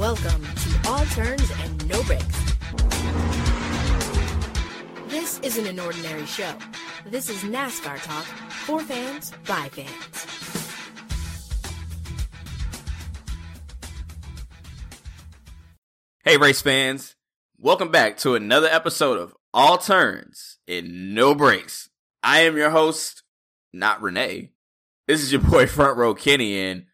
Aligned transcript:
Welcome 0.00 0.42
to 0.42 0.88
All 0.88 1.04
Turns 1.04 1.50
and 1.60 1.86
No 1.86 2.02
Breaks. 2.04 2.54
This 5.08 5.38
isn't 5.40 5.66
an 5.66 5.78
ordinary 5.78 6.24
show. 6.24 6.54
This 7.04 7.28
is 7.28 7.42
NASCAR 7.42 8.02
talk 8.02 8.24
for 8.24 8.80
fans 8.80 9.30
by 9.46 9.68
fans. 9.68 10.26
Hey, 16.24 16.38
race 16.38 16.62
fans. 16.62 17.14
Welcome 17.58 17.90
back 17.90 18.16
to 18.20 18.34
another 18.34 18.68
episode 18.68 19.18
of 19.18 19.34
All 19.52 19.76
Turns 19.76 20.56
and 20.66 21.14
No 21.14 21.34
Breaks. 21.34 21.90
I 22.22 22.40
am 22.40 22.56
your 22.56 22.70
host, 22.70 23.22
not 23.70 24.00
Renee. 24.00 24.52
This 25.06 25.20
is 25.20 25.30
your 25.30 25.42
boy 25.42 25.66
Front 25.66 25.98
Row 25.98 26.14
Kenny 26.14 26.58
and 26.58 26.86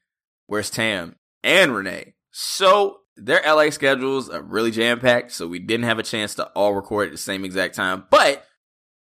where's 0.48 0.70
Tam 0.70 1.14
and 1.44 1.72
Renee? 1.72 2.14
So 2.38 3.00
their 3.16 3.42
LA 3.46 3.70
schedules 3.70 4.28
are 4.28 4.42
really 4.42 4.70
jam 4.70 5.00
packed, 5.00 5.32
so 5.32 5.46
we 5.46 5.58
didn't 5.58 5.86
have 5.86 5.98
a 5.98 6.02
chance 6.02 6.34
to 6.36 6.46
all 6.48 6.74
record 6.74 7.08
at 7.08 7.12
the 7.12 7.18
same 7.18 7.44
exact 7.44 7.74
time. 7.74 8.04
But 8.10 8.44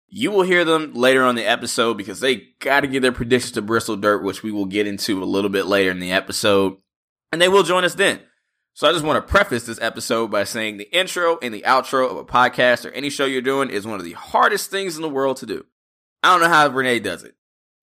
you 0.09 0.31
will 0.31 0.43
hear 0.43 0.65
them 0.65 0.95
later 0.95 1.23
on 1.23 1.35
the 1.35 1.45
episode 1.45 1.99
because 1.99 2.21
they 2.21 2.49
got 2.61 2.81
to 2.81 2.87
give 2.87 3.03
their 3.03 3.13
predictions 3.13 3.53
to 3.53 3.63
Bristol 3.63 3.97
Dirt, 3.97 4.25
which 4.25 4.43
we 4.43 4.51
will 4.51 4.65
get 4.65 4.87
into 4.87 5.23
a 5.23 5.27
little 5.27 5.51
bit 5.51 5.67
later 5.67 5.91
in 5.91 6.01
the 6.01 6.13
episode. 6.13 6.79
And 7.31 7.43
they 7.43 7.49
will 7.49 7.63
join 7.63 7.85
us 7.85 7.95
then. 7.95 8.21
So 8.73 8.89
I 8.89 8.93
just 8.93 9.05
want 9.05 9.25
to 9.25 9.31
preface 9.31 9.67
this 9.67 9.81
episode 9.83 10.31
by 10.31 10.45
saying 10.45 10.79
the 10.79 10.91
intro 10.97 11.39
and 11.43 11.53
the 11.53 11.63
outro 11.63 12.11
of 12.11 12.17
a 12.17 12.25
podcast 12.25 12.87
or 12.87 12.91
any 12.93 13.11
show 13.11 13.27
you're 13.27 13.43
doing 13.43 13.71
is 13.71 13.87
one 13.87 13.99
of 13.99 14.05
the 14.05 14.13
hardest 14.13 14.71
things 14.71 14.97
in 14.97 15.03
the 15.03 15.09
world 15.09 15.37
to 15.39 15.47
do. 15.47 15.67
I 16.23 16.33
don't 16.33 16.41
know 16.41 16.49
how 16.49 16.69
Renee 16.69 17.01
does 17.01 17.25
it 17.25 17.35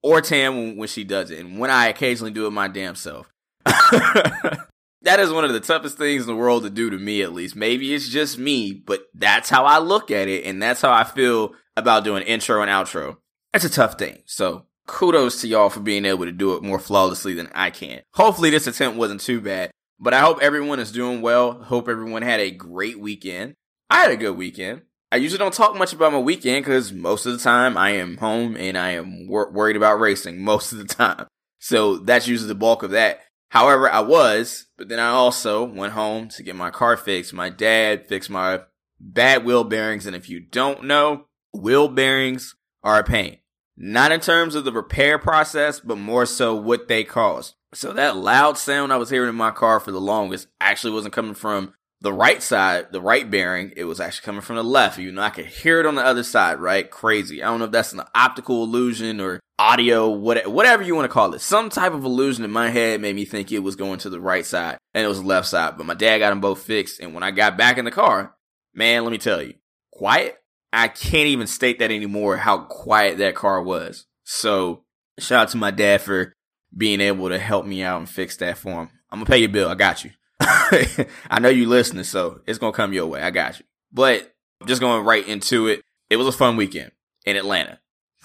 or 0.02 0.21
Tam 0.21 0.77
when 0.77 0.88
she 0.88 1.03
does 1.03 1.31
it, 1.31 1.39
and 1.39 1.57
when 1.57 1.71
I 1.71 1.88
occasionally 1.88 2.31
do 2.31 2.45
it 2.45 2.52
my 2.52 2.67
damn 2.67 2.95
self. 2.95 3.31
that 5.06 5.20
is 5.20 5.31
one 5.31 5.45
of 5.45 5.53
the 5.53 5.59
toughest 5.59 5.98
things 5.98 6.23
in 6.23 6.28
the 6.28 6.36
world 6.36 6.64
to 6.64 6.70
do 6.70 6.89
to 6.89 6.98
me, 6.98 7.22
at 7.22 7.34
least. 7.34 7.56
Maybe 7.56 7.94
it's 7.94 8.09
just 8.09 8.38
me, 8.38 8.73
but 8.73 9.06
that's 9.14 9.50
how 9.50 9.64
I 9.66 9.78
look 9.78 10.12
at 10.12 10.28
it, 10.28 10.45
and 10.45 10.62
that's 10.62 10.81
how 10.81 10.92
I 10.92 11.03
feel 11.03 11.53
about 11.78 12.03
doing 12.03 12.23
intro 12.23 12.62
and 12.62 12.70
outro. 12.70 13.17
That's 13.53 13.66
a 13.66 13.70
tough 13.70 13.97
thing. 13.97 14.23
So 14.25 14.66
kudos 14.88 15.42
to 15.42 15.47
y'all 15.47 15.70
for 15.70 15.80
being 15.80 16.06
able 16.06 16.25
to 16.25 16.31
do 16.31 16.56
it 16.56 16.64
more 16.64 16.80
flawlessly 16.80 17.34
than 17.34 17.50
I 17.53 17.70
can. 17.70 18.02
Hopefully 18.14 18.50
this 18.50 18.67
attempt 18.67 18.97
wasn't 18.97 19.22
too 19.22 19.42
bad, 19.42 19.72
but 20.00 20.14
I 20.14 20.20
hope 20.22 20.39
everyone 20.42 20.80
is 20.80 20.92
doing 20.92 21.22
well. 21.22 21.53
Hope 21.53 21.88
everyone 21.88 22.23
had 22.23 22.40
a 22.40 22.52
great 22.52 23.00
weekend. 23.00 23.53
I 23.90 24.02
had 24.02 24.12
a 24.12 24.17
good 24.17 24.36
weekend. 24.38 24.81
I 25.12 25.17
usually 25.17 25.38
don't 25.38 25.53
talk 25.53 25.78
much 25.78 25.94
about 25.94 26.14
my 26.14 26.19
weekend 26.19 26.66
because 26.66 26.92
most 26.92 27.25
of 27.25 27.34
the 27.34 27.40
time 27.40 27.78
I 27.78 27.92
am 27.92 28.17
home 28.17 28.58
and 28.58 28.78
I 28.78 28.92
am 28.92 29.28
wor- 29.28 29.52
worried 29.52 29.78
about 29.78 30.00
racing 30.00 30.42
most 30.44 30.72
of 30.72 30.80
the 30.80 30.86
time. 30.86 31.28
So 31.59 31.97
that's 31.97 32.28
usually 32.28 32.47
the 32.47 32.56
bulk 32.56 32.84
of 32.84 32.92
that. 32.92 33.22
However, 33.49 33.89
I 33.89 34.01
was, 34.01 34.67
but 34.77 34.89
then 34.89 34.99
I 34.99 35.09
also 35.09 35.63
went 35.63 35.93
home 35.93 36.27
to 36.29 36.43
get 36.43 36.55
my 36.55 36.71
car 36.71 36.97
fixed. 36.97 37.33
My 37.33 37.49
dad 37.49 38.07
fixed 38.07 38.29
my 38.29 38.61
bad 38.99 39.45
wheel 39.45 39.63
bearings. 39.63 40.05
And 40.05 40.15
if 40.15 40.29
you 40.29 40.39
don't 40.39 40.85
know, 40.85 41.25
wheel 41.53 41.88
bearings 41.88 42.55
are 42.83 42.99
a 42.99 43.03
pain. 43.03 43.38
Not 43.77 44.11
in 44.11 44.19
terms 44.19 44.55
of 44.55 44.66
the 44.66 44.71
repair 44.71 45.19
process, 45.19 45.79
but 45.79 45.97
more 45.97 46.25
so 46.25 46.55
what 46.55 46.88
they 46.88 47.03
cause. 47.03 47.55
So 47.73 47.91
that 47.93 48.16
loud 48.16 48.57
sound 48.57 48.93
I 48.93 48.97
was 48.97 49.09
hearing 49.09 49.29
in 49.29 49.35
my 49.35 49.51
car 49.51 49.79
for 49.79 49.91
the 49.91 49.99
longest 49.99 50.47
actually 50.61 50.93
wasn't 50.93 51.13
coming 51.13 51.33
from 51.33 51.73
the 52.06 52.14
right 52.14 52.42
side, 52.42 52.92
the 52.92 53.02
right 53.02 53.30
bearing. 53.30 53.73
It 53.75 53.84
was 53.86 54.00
actually 54.00 54.25
coming 54.25 54.42
from 54.42 54.56
the 54.56 54.64
left. 54.64 54.98
You 54.98 55.11
know, 55.11 55.22
I 55.22 55.30
could 55.30 55.48
hear 55.48 55.80
it 55.80 55.86
on 55.86 55.95
the 55.95 56.06
other 56.06 56.23
side, 56.23 56.59
right? 56.59 56.89
Crazy. 56.89 57.44
I 57.44 57.47
don't 57.47 57.59
know 57.59 57.66
if 57.66 57.72
that's 57.72 57.94
an 57.94 58.03
optical 58.14 58.64
illusion 58.64 59.20
or 59.20 59.39
audio, 59.58 60.09
whatever 60.09 60.84
you 60.84 60.95
want 60.95 61.06
to 61.06 61.14
call 61.14 61.34
it. 61.34 61.42
Some 61.42 61.70
type 61.70 61.94
of 61.94 62.06
illusion 62.06 62.45
in 62.45 62.52
my 62.52 62.70
head 62.70 63.02
made 63.02 63.16
me 63.16 63.25
think 63.25 63.52
it 63.52 63.59
was 63.59 63.75
going 63.75 64.00
to 64.00 64.09
the 64.09 64.20
right 64.20 64.45
side 64.45 64.78
and 64.94 65.03
it 65.03 65.09
was 65.09 65.22
the 65.22 65.28
left 65.28 65.47
side. 65.47 65.78
But 65.78 65.88
my 65.88 65.95
dad 65.95 66.20
got 66.20 66.30
them 66.30 66.42
both 66.42 66.62
fixed. 66.62 67.00
And 67.00 67.14
when 67.14 67.23
I 67.23 67.31
got 67.31 67.58
back 67.58 67.78
in 67.78 67.86
the 67.86 67.92
car, 67.92 68.36
man, 68.73 69.03
let 69.03 69.12
me 69.12 69.18
tell 69.18 69.41
you, 69.41 69.56
quiet 69.91 70.38
I 70.75 70.90
can't 70.90 71.28
even 71.28 71.47
state 71.47 71.79
that 71.79 71.90
anymore 71.90 72.35
how 72.35 72.59
quiet 72.59 73.18
that 73.19 73.34
car 73.34 73.63
was. 73.63 74.06
So 74.25 74.84
shout 75.18 75.44
out 75.44 75.50
to 75.52 75.58
my 75.58 75.72
dad 75.72 76.02
for 76.02 76.34
being 76.75 77.00
able 77.00 77.29
to 77.29 77.40
help 77.40 77.66
me 77.66 77.81
out 77.81 78.00
and 78.00 78.09
fix 78.09 78.35
that 78.38 78.58
for 78.58 78.72
him. 78.72 78.90
I'm 79.09 79.19
gonna 79.19 79.25
pay 79.25 79.38
your 79.38 79.50
bill. 79.50 79.69
I 79.69 79.75
got 79.75 80.03
you. 80.03 80.12
I 81.29 81.39
know 81.39 81.50
you're 81.50 81.67
listening, 81.67 82.03
so 82.03 82.41
it's 82.45 82.59
gonna 82.59 82.73
come 82.73 82.94
your 82.94 83.07
way. 83.07 83.22
I 83.22 83.31
got 83.31 83.59
you. 83.59 83.66
But 83.91 84.33
just 84.66 84.81
going 84.81 85.06
right 85.06 85.28
into 85.28 85.67
it, 85.67 85.81
it 86.09 86.17
was 86.17 86.28
a 86.28 86.31
fun 86.31 86.56
weekend 86.57 86.91
in 87.25 87.35
Atlanta, 87.35 87.79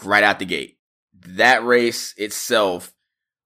right 0.05 0.23
out 0.25 0.39
the 0.39 0.45
gate. 0.45 0.79
That 1.27 1.65
race 1.65 2.15
itself 2.17 2.93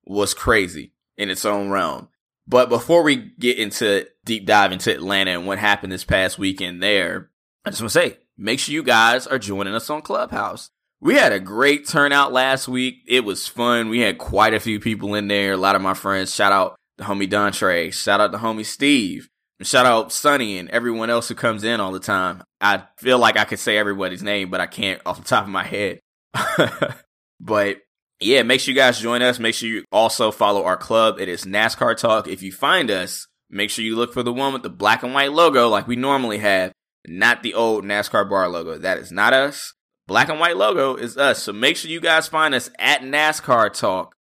was 0.05 0.35
crazy 0.35 0.93
in 1.17 1.31
its 1.31 1.45
own 1.45 1.71
realm. 1.71 2.09
But 2.47 2.69
before 2.69 3.03
we 3.03 3.17
get 3.17 3.59
into 3.59 4.07
deep 4.25 4.47
dive 4.47 4.73
into 4.73 4.93
Atlanta 4.93 5.33
and 5.33 5.47
what 5.47 5.59
happened 5.59 5.93
this 5.93 6.05
past 6.05 6.39
weekend 6.39 6.83
there, 6.83 7.31
I 7.65 7.71
just 7.71 7.83
want 7.83 7.93
to 7.93 8.01
say 8.01 8.19
make 8.37 8.59
sure 8.59 8.73
you 8.75 8.83
guys 8.83 9.27
are 9.27 9.39
joining 9.39 9.75
us 9.75 9.89
on 9.89 10.03
Clubhouse. 10.03 10.71
We 11.01 11.15
had 11.15 11.33
a 11.33 11.41
great 11.41 11.87
turnout 11.87 12.33
last 12.33 12.67
week. 12.69 12.97
It 13.07 13.25
was 13.25 13.47
fun. 13.47 13.89
We 13.89 14.01
had 14.01 14.19
quite 14.19 14.55
a 14.55 14.61
few 14.61 14.81
people 14.81 15.15
in 15.15 15.29
there. 15.29 15.53
A 15.53 15.57
lot 15.57 15.77
of 15.77 15.83
my 15.83 15.95
friends. 15.95 16.35
Shout 16.35 16.53
out 16.53 16.77
the 16.99 17.05
homie 17.05 17.29
Dontre. 17.31 17.93
Shout 17.93 18.21
out 18.21 18.33
the 18.33 18.39
homie 18.39 18.65
Steve. 18.65 19.29
And 19.59 19.67
shout 19.67 19.87
out 19.87 20.13
Sonny 20.13 20.59
and 20.59 20.69
everyone 20.71 21.11
else 21.11 21.29
who 21.29 21.35
comes 21.35 21.65
in 21.65 21.81
all 21.81 21.93
the 21.93 22.01
time. 22.01 22.43
I 22.61 22.85
feel 22.99 23.19
like 23.19 23.37
I 23.37 23.45
could 23.45 23.59
say 23.59 23.79
everybody's 23.79 24.23
name, 24.23 24.51
but 24.51 24.61
I 24.61 24.67
can't 24.67 25.01
off 25.07 25.19
the 25.19 25.25
top 25.25 25.45
of 25.45 25.51
my 25.51 25.65
head. 25.65 26.01
but 27.41 27.79
yeah, 28.21 28.43
make 28.43 28.61
sure 28.61 28.73
you 28.73 28.81
guys 28.81 29.01
join 29.01 29.23
us. 29.23 29.39
Make 29.39 29.55
sure 29.55 29.69
you 29.69 29.85
also 29.93 30.31
follow 30.31 30.65
our 30.65 30.77
club. 30.77 31.21
It 31.21 31.29
is 31.29 31.45
NASCAR 31.45 31.97
Talk. 31.97 32.27
If 32.27 32.43
you 32.43 32.51
find 32.51 32.91
us, 32.91 33.29
make 33.51 33.71
sure 33.71 33.85
you 33.85 33.97
look 33.97 34.13
for 34.13 34.23
the 34.23 34.33
one 34.33 34.53
with 34.53 34.63
the 34.63 34.71
black 34.71 35.03
and 35.03 35.15
white 35.15 35.33
logo 35.33 35.69
like 35.69 35.87
we 35.87 35.97
normally 35.97 36.39
have 36.39 36.73
not 37.07 37.43
the 37.43 37.55
old 37.55 37.85
NASCAR 37.85 38.29
bar 38.29 38.49
logo. 38.49 38.79
That 38.79 38.99
is 38.99 39.13
not 39.13 39.33
us. 39.33 39.75
Black 40.07 40.29
and 40.29 40.41
white 40.41 40.57
logo 40.57 40.97
is 40.97 41.17
us. 41.17 41.43
So 41.43 41.53
make 41.53 41.77
sure 41.77 41.91
you 41.91 42.01
guys 42.01 42.29
find 42.29 42.55
us 42.55 42.71
at 42.79 43.03
NASCAR 43.03 43.73
Talk 43.73 44.15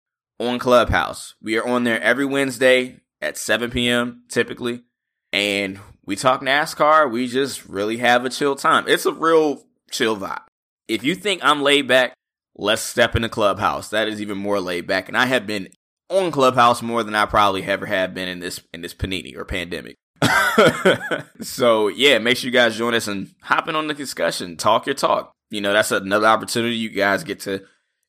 on 0.47 0.59
Clubhouse. 0.59 1.35
We 1.41 1.57
are 1.57 1.67
on 1.67 1.83
there 1.83 2.01
every 2.01 2.25
Wednesday 2.25 2.99
at 3.21 3.37
7 3.37 3.71
p.m. 3.71 4.23
typically. 4.29 4.83
And 5.31 5.79
we 6.05 6.15
talk 6.15 6.41
NASCAR. 6.41 7.11
We 7.11 7.27
just 7.27 7.65
really 7.65 7.97
have 7.97 8.25
a 8.25 8.29
chill 8.29 8.55
time. 8.55 8.85
It's 8.87 9.05
a 9.05 9.13
real 9.13 9.63
chill 9.91 10.17
vibe. 10.17 10.43
If 10.87 11.03
you 11.03 11.15
think 11.15 11.43
I'm 11.43 11.61
laid 11.61 11.87
back, 11.87 12.13
let's 12.55 12.81
step 12.81 13.15
in 13.15 13.21
the 13.23 13.29
clubhouse. 13.29 13.89
That 13.89 14.07
is 14.07 14.21
even 14.21 14.37
more 14.37 14.59
laid 14.59 14.85
back. 14.85 15.07
And 15.07 15.17
I 15.17 15.25
have 15.25 15.47
been 15.47 15.69
on 16.09 16.31
Clubhouse 16.31 16.81
more 16.81 17.03
than 17.03 17.15
I 17.15 17.25
probably 17.25 17.63
ever 17.63 17.85
have 17.85 18.13
been 18.13 18.27
in 18.27 18.39
this 18.39 18.59
in 18.73 18.81
this 18.81 18.93
panini 18.93 19.35
or 19.35 19.45
pandemic. 19.45 19.95
so 21.41 21.87
yeah, 21.87 22.19
make 22.19 22.37
sure 22.37 22.47
you 22.47 22.53
guys 22.53 22.77
join 22.77 22.93
us 22.93 23.07
and 23.07 23.33
hop 23.41 23.67
in 23.67 23.75
on 23.75 23.87
the 23.87 23.93
discussion. 23.93 24.57
Talk 24.57 24.85
your 24.85 24.95
talk. 24.95 25.31
You 25.49 25.61
know, 25.61 25.73
that's 25.73 25.91
another 25.91 26.27
opportunity 26.27 26.75
you 26.75 26.89
guys 26.89 27.23
get 27.23 27.41
to 27.41 27.63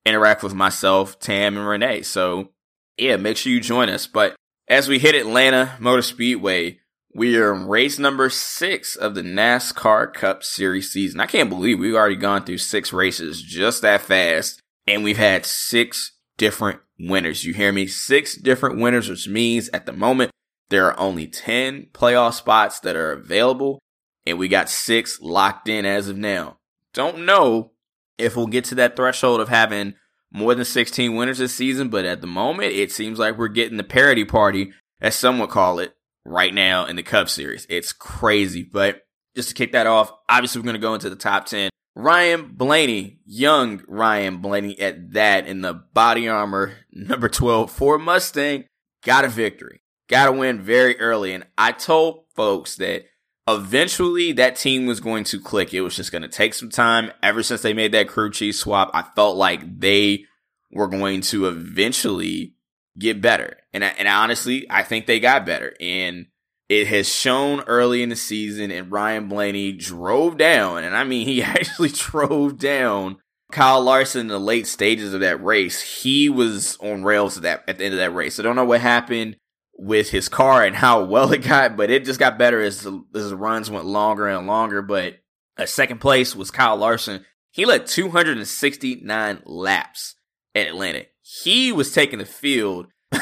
interact 0.07 0.43
with 0.43 0.55
myself, 0.55 1.19
Tam, 1.19 1.57
and 1.57 1.67
Renee. 1.67 2.03
So 2.03 2.51
yeah, 2.97 3.17
make 3.17 3.37
sure 3.37 3.53
you 3.53 3.61
join 3.61 3.89
us. 3.89 4.07
But 4.07 4.37
as 4.69 4.89
we 4.89 4.99
hit 4.99 5.15
Atlanta 5.15 5.77
Motor 5.79 6.03
Speedway, 6.03 6.81
we 7.15 7.37
are 7.37 7.55
in 7.55 7.69
race 7.69 7.99
number 7.99 8.29
six 8.29 8.97
of 8.97 9.15
the 9.15 9.23
NASCAR 9.23 10.13
Cup 10.13 10.43
Series 10.43 10.91
season. 10.91 11.21
I 11.21 11.27
can't 11.27 11.49
believe 11.49 11.79
we've 11.79 11.95
already 11.95 12.17
gone 12.17 12.45
through 12.45 12.59
six 12.59 12.93
races 12.93 13.41
just 13.41 13.83
that 13.83 14.03
fast, 14.03 14.61
and 14.87 15.05
we've 15.05 15.17
had 15.17 15.47
six 15.47 16.13
different 16.37 16.81
winners. 16.99 17.45
You 17.45 17.55
hear 17.55 17.73
me? 17.73 17.87
Six 17.87 18.37
different 18.37 18.81
winners, 18.81 19.09
which 19.09 19.29
means 19.29 19.69
at 19.73 19.87
the 19.87 19.93
moment 19.93 20.33
there 20.71 20.87
are 20.87 20.99
only 20.99 21.27
10 21.27 21.89
playoff 21.93 22.35
spots 22.35 22.81
that 22.81 22.97
are 22.97 23.13
available, 23.13 23.79
and 24.27 24.39
we 24.39 24.49
got 24.49 24.69
six 24.69 25.21
locked 25.21 25.69
in 25.69 25.87
as 25.87 26.09
of 26.09 26.17
now. 26.17 26.57
Don't 26.93 27.25
know 27.25 27.73
if 28.19 28.37
we'll 28.37 28.47
get 28.47 28.65
to 28.67 28.75
that 28.77 28.97
threshold 28.97 29.41
of 29.41 29.49
having 29.49 29.95
more 30.33 30.55
than 30.55 30.65
16 30.65 31.15
winners 31.15 31.39
this 31.39 31.55
season, 31.55 31.89
but 31.89 32.05
at 32.05 32.21
the 32.21 32.27
moment, 32.27 32.73
it 32.73 32.91
seems 32.91 33.19
like 33.19 33.39
we're 33.39 33.49
getting 33.49 33.77
the 33.77 33.85
parity 33.85 34.25
party, 34.25 34.73
as 35.01 35.15
some 35.15 35.39
would 35.39 35.51
call 35.51 35.79
it, 35.79 35.95
right 36.25 36.53
now 36.53 36.87
in 36.87 36.97
the 36.97 37.03
Cup 37.03 37.29
Series. 37.29 37.67
It's 37.69 37.93
crazy, 37.93 38.63
but 38.63 39.03
just 39.37 39.51
to 39.51 39.55
kick 39.55 39.73
that 39.73 39.87
off, 39.87 40.13
obviously 40.29 40.61
we're 40.61 40.67
going 40.67 40.75
to 40.75 40.81
go 40.81 40.95
into 40.95 41.11
the 41.11 41.17
top 41.17 41.47
10. 41.47 41.71
Ryan 41.97 42.51
Blaney, 42.53 43.21
young 43.25 43.83
Ryan 43.87 44.39
Blaney 44.39 44.79
at 44.81 45.13
that 45.13 45.47
in 45.47 45.61
the 45.61 45.75
body 45.75 46.29
armor 46.29 46.75
number 46.93 47.29
12 47.29 47.71
for 47.71 47.99
Mustang, 47.99 48.65
got 49.05 49.25
a 49.25 49.29
victory. 49.29 49.81
Got 50.09 50.29
a 50.29 50.33
win 50.33 50.61
very 50.61 50.99
early. 51.01 51.33
And 51.33 51.47
I 51.57 51.73
told 51.73 52.25
folks 52.35 52.77
that 52.77 53.05
eventually 53.49 54.33
that 54.33 54.57
team 54.57 54.87
was 54.87 55.01
going 55.01 55.25
to 55.25 55.41
click. 55.41 55.75
It 55.75 55.83
was 55.83 55.97
just 55.97 56.13
going 56.13 56.23
to 56.23 56.29
take 56.29 56.55
some 56.55 56.71
time. 56.71 57.11
Ever 57.23 57.43
since 57.43 57.63
they 57.63 57.73
made 57.73 57.93
that 57.93 58.09
crew 58.09 58.31
chief 58.31 58.57
swap, 58.57 58.91
I 58.95 59.03
felt 59.03 59.37
like 59.37 59.81
they 59.81 60.25
were 60.73 60.89
going 60.89 61.21
to 61.23 61.47
eventually 61.47 62.55
get 62.99 63.21
better. 63.21 63.59
And 63.73 63.85
I, 63.85 63.89
and 63.99 64.09
honestly, 64.09 64.67
I 64.71 64.83
think 64.83 65.07
they 65.07 65.21
got 65.21 65.47
better. 65.47 65.75
And 65.81 66.27
it 66.69 66.87
has 66.89 67.13
shown 67.13 67.61
early 67.63 68.03
in 68.03 68.09
the 68.09 68.17
season 68.17 68.71
and 68.71 68.91
Ryan 68.91 69.29
Blaney 69.29 69.73
drove 69.73 70.37
down, 70.37 70.85
and 70.85 70.97
I 70.97 71.05
mean, 71.05 71.27
he 71.27 71.43
actually 71.43 71.91
drove 71.91 72.59
down 72.59 73.19
Kyle 73.53 73.83
Larson 73.83 74.23
in 74.23 74.29
the 74.29 74.39
late 74.39 74.67
stages 74.67 75.13
of 75.15 75.21
that 75.21 75.43
race. 75.43 75.81
He 76.03 76.29
was 76.29 76.77
on 76.79 77.05
rails 77.05 77.37
at 77.37 77.43
that, 77.43 77.65
at 77.69 77.79
the 77.79 77.85
end 77.85 77.95
of 77.95 77.99
that 77.99 78.15
race. 78.15 78.41
I 78.41 78.43
don't 78.43 78.57
know 78.57 78.65
what 78.65 78.81
happened 78.81 79.37
with 79.77 80.11
his 80.11 80.29
car 80.29 80.65
and 80.65 80.77
how 80.77 81.05
well 81.05 81.33
it 81.33 81.43
got, 81.43 81.77
but 81.77 81.91
it 81.91 82.05
just 82.05 82.21
got 82.21 82.39
better 82.39 82.61
as 82.61 82.83
the, 82.83 83.05
as 83.15 83.31
the 83.31 83.37
runs 83.37 83.71
went 83.71 83.87
longer 83.87 84.29
and 84.29 84.47
longer. 84.47 84.83
But 84.83 85.19
a 85.57 85.67
second 85.67 85.99
place 85.99 86.35
was 86.35 86.51
Kyle 86.51 86.77
Larson. 86.77 87.25
He 87.51 87.65
led 87.65 87.87
269 87.87 89.43
laps 89.45 90.17
at 90.55 90.67
Atlanta. 90.67 91.07
He 91.21 91.73
was 91.73 91.93
taking 91.93 92.19
the 92.19 92.25
field 92.25 92.87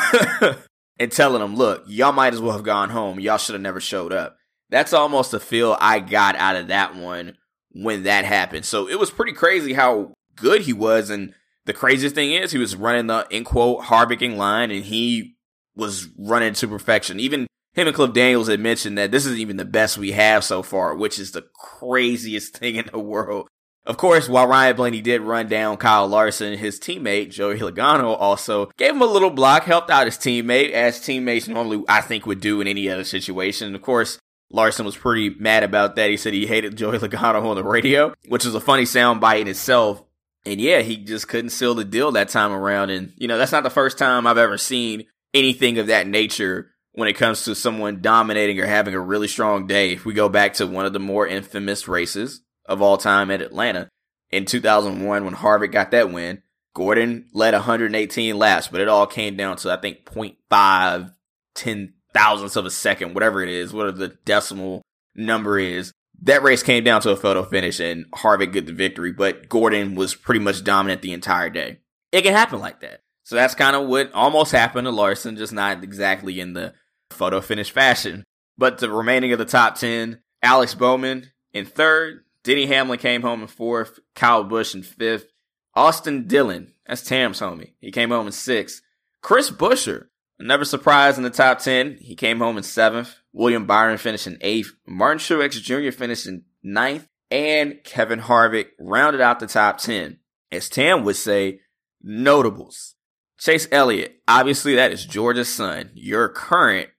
and 0.99 1.13
telling 1.13 1.41
them, 1.41 1.57
look, 1.57 1.85
y'all 1.87 2.13
might 2.13 2.33
as 2.33 2.41
well 2.41 2.53
have 2.53 2.65
gone 2.65 2.91
home. 2.91 3.21
Y'all 3.21 3.39
should 3.39 3.55
have 3.55 3.63
never 3.63 3.81
showed 3.81 4.13
up. 4.13 4.37
That's 4.71 4.93
almost 4.95 5.33
the 5.33 5.41
feel 5.41 5.77
I 5.81 6.01
got 6.01 6.35
out 6.37 6.57
of 6.57 6.69
that 6.69 6.97
one 6.97 7.37
when 7.73 8.05
that 8.05 8.25
happened. 8.25 8.65
So 8.65 8.89
it 8.89 8.99
was 8.99 9.11
pretty 9.11 9.33
crazy 9.33 9.75
how 9.75 10.15
good 10.35 10.63
he 10.63 10.73
was. 10.73 11.11
And 11.11 11.35
the 11.67 11.75
craziest 11.75 12.15
thing 12.15 12.33
is 12.33 12.53
he 12.53 12.59
was 12.59 12.75
running 12.75 13.07
the, 13.07 13.27
in 13.31 13.45
quote, 13.45 13.83
Harvicking 13.85 14.37
line 14.37 14.71
and 14.71 14.85
he 14.85 15.37
was 15.75 16.09
running 16.19 16.55
to 16.55 16.69
perfection. 16.69 17.21
Even 17.21 17.47
him 17.75 17.87
and 17.87 17.97
Cliff 17.97 18.13
Daniels 18.13 18.49
had 18.49 18.61
mentioned 18.61 18.99
that 18.99 19.11
this 19.11 19.25
is 19.25 19.39
even 19.39 19.57
the 19.57 19.65
best 19.65 19.97
we 19.97 20.13
have 20.13 20.45
so 20.45 20.63
far, 20.63 20.95
which 20.95 21.19
is 21.19 21.33
the 21.33 21.47
craziest 21.55 22.57
thing 22.59 22.77
in 22.77 22.89
the 22.93 22.99
world. 22.99 23.49
Of 23.85 23.97
course, 23.97 24.29
while 24.29 24.47
Ryan 24.47 24.77
Blaney 24.77 25.01
did 25.01 25.23
run 25.23 25.49
down 25.49 25.77
Kyle 25.77 26.07
Larson, 26.07 26.57
his 26.57 26.79
teammate, 26.79 27.31
Joey 27.31 27.59
Logano, 27.59 28.17
also 28.17 28.67
gave 28.77 28.91
him 28.91 29.03
a 29.03 29.07
little 29.07 29.31
block, 29.31 29.65
helped 29.65 29.91
out 29.91 30.07
his 30.07 30.17
teammate, 30.17 30.71
as 30.71 31.01
teammates 31.01 31.49
normally, 31.49 31.83
I 31.89 32.01
think, 32.01 32.25
would 32.25 32.41
do 32.41 32.61
in 32.61 32.69
any 32.69 32.89
other 32.89 33.03
situation. 33.03 33.67
And 33.67 33.75
of 33.75 33.83
course, 33.83 34.21
Larson 34.53 34.87
was 34.87 34.97
pretty 34.97 35.31
mad 35.31 35.65
about 35.65 35.97
that. 35.97 36.11
He 36.11 36.17
said 36.17 36.33
he 36.33 36.47
hated 36.47 36.77
Joey 36.77 36.99
Logano 36.99 37.45
on 37.45 37.57
the 37.57 37.65
radio, 37.65 38.15
which 38.29 38.47
is 38.47 38.55
a 38.55 38.61
funny 38.61 38.85
soundbite 38.85 39.41
in 39.41 39.49
itself. 39.49 40.05
And 40.45 40.61
yeah, 40.61 40.81
he 40.81 40.97
just 40.97 41.27
couldn't 41.27 41.51
seal 41.51 41.75
the 41.75 41.85
deal 41.85 42.13
that 42.13 42.29
time 42.29 42.53
around. 42.53 42.91
And, 42.91 43.13
you 43.17 43.27
know, 43.27 43.39
that's 43.39 43.53
not 43.53 43.65
the 43.65 43.71
first 43.71 43.99
time 43.99 44.27
I've 44.27 44.39
ever 44.39 44.59
seen 44.59 45.07
anything 45.35 45.79
of 45.79 45.89
that 45.89 46.07
nature 46.07 46.71
when 46.93 47.09
it 47.09 47.17
comes 47.17 47.45
to 47.45 47.55
someone 47.55 48.01
dominating 48.01 48.61
or 48.61 48.67
having 48.67 48.95
a 48.95 49.01
really 49.01 49.29
strong 49.29 49.67
day. 49.67 49.93
If 49.93 50.05
we 50.05 50.15
go 50.15 50.29
back 50.29 50.55
to 50.55 50.67
one 50.67 50.87
of 50.87 50.93
the 50.93 51.01
more 51.01 51.27
infamous 51.27 51.89
races 51.89 52.43
of 52.67 52.83
all 52.83 52.99
time 52.99 53.31
at 53.31 53.43
Atlanta 53.43 53.89
in 54.31 54.45
2001 54.45 55.25
when 55.25 55.35
Harvick 55.35 55.73
got 55.73 55.91
that 55.93 56.13
win, 56.13 56.43
Gordon 56.75 57.27
led 57.33 57.55
118 57.55 58.39
laps, 58.39 58.69
but 58.69 58.81
it 58.81 58.89
all 58.89 59.07
came 59.07 59.37
down 59.37 59.57
to, 59.59 59.73
I 59.73 59.77
think, 59.77 60.05
0.5, 60.05 61.13
10 61.55 61.93
thousandths 62.15 62.57
of 62.57 62.67
a 62.67 62.71
second, 62.71 63.15
whatever 63.15 63.43
it 63.43 63.49
is, 63.49 63.73
whatever 63.73 63.97
the 63.97 64.17
decimal 64.25 64.83
number 65.15 65.59
is. 65.59 65.93
That 66.23 66.43
race 66.43 66.63
came 66.63 66.85
down 66.85 67.01
to 67.03 67.11
a 67.11 67.17
photo 67.17 67.43
finish 67.43 67.81
and 67.81 68.11
Harvick 68.13 68.53
got 68.53 68.67
the 68.67 68.73
victory, 68.73 69.13
but 69.13 69.49
Gordon 69.49 69.95
was 69.95 70.15
pretty 70.15 70.41
much 70.41 70.63
dominant 70.63 71.03
the 71.03 71.13
entire 71.13 71.51
day. 71.51 71.81
It 72.13 72.23
can 72.23 72.33
happen 72.33 72.61
like 72.61 72.81
that. 72.81 73.01
So 73.25 73.37
that's 73.37 73.55
kind 73.55 73.77
of 73.77 73.89
what 73.89 74.13
almost 74.13 74.53
happened 74.53 74.87
to 74.87 74.91
Larson, 74.91 75.37
just 75.37 75.53
not 75.53 75.83
exactly 75.83 76.41
in 76.41 76.55
the 76.55 76.75
photo 77.11 77.41
finish 77.41 77.71
fashion. 77.71 78.25
But 78.59 78.79
the 78.79 78.91
remaining 78.91 79.33
of 79.33 79.39
the 79.39 79.45
top 79.45 79.77
10, 79.77 80.21
Alex 80.43 80.75
Bowman 80.75 81.31
in 81.53 81.65
third, 81.65 82.25
Denny 82.45 82.67
Hamlin 82.67 82.99
came 82.99 83.23
home 83.23 83.43
in 83.43 83.49
fourth, 83.49 84.01
Kyle 84.15 84.45
Busch 84.45 84.75
in 84.75 84.83
fifth, 84.83 85.27
Austin 85.75 86.27
Dillon, 86.27 86.75
that's 86.87 87.03
Tam's 87.03 87.41
homie, 87.41 87.75
he 87.81 87.91
came 87.91 88.11
home 88.11 88.27
in 88.27 88.33
sixth, 88.33 88.83
Chris 89.23 89.51
Buescher, 89.51 90.07
another 90.39 90.65
surprise 90.65 91.17
in 91.17 91.23
the 91.23 91.31
top 91.31 91.61
10, 91.61 91.99
he 92.01 92.15
came 92.17 92.41
home 92.41 92.57
in 92.57 92.63
seventh, 92.63 93.15
William 93.33 93.67
Byron 93.67 93.97
finished 93.97 94.27
in 94.27 94.39
eighth, 94.41 94.73
Martin 94.87 95.19
Truex 95.19 95.63
Jr. 95.63 95.97
finished 95.97 96.27
in 96.27 96.43
ninth, 96.63 97.07
and 97.31 97.83
Kevin 97.83 98.21
Harvick 98.21 98.69
rounded 98.79 99.23
out 99.23 99.41
the 99.41 99.47
top 99.47 99.79
10. 99.79 100.19
As 100.51 100.69
Tam 100.69 101.03
would 101.05 101.17
say, 101.17 101.61
notables. 102.03 102.95
Chase 103.43 103.67
Elliott, 103.73 104.21
obviously 104.29 104.77
that 104.77 104.93
is 104.93 105.05
Georgia's 105.05 105.53
son, 105.53 105.91
your 105.95 106.29
current 106.29 106.91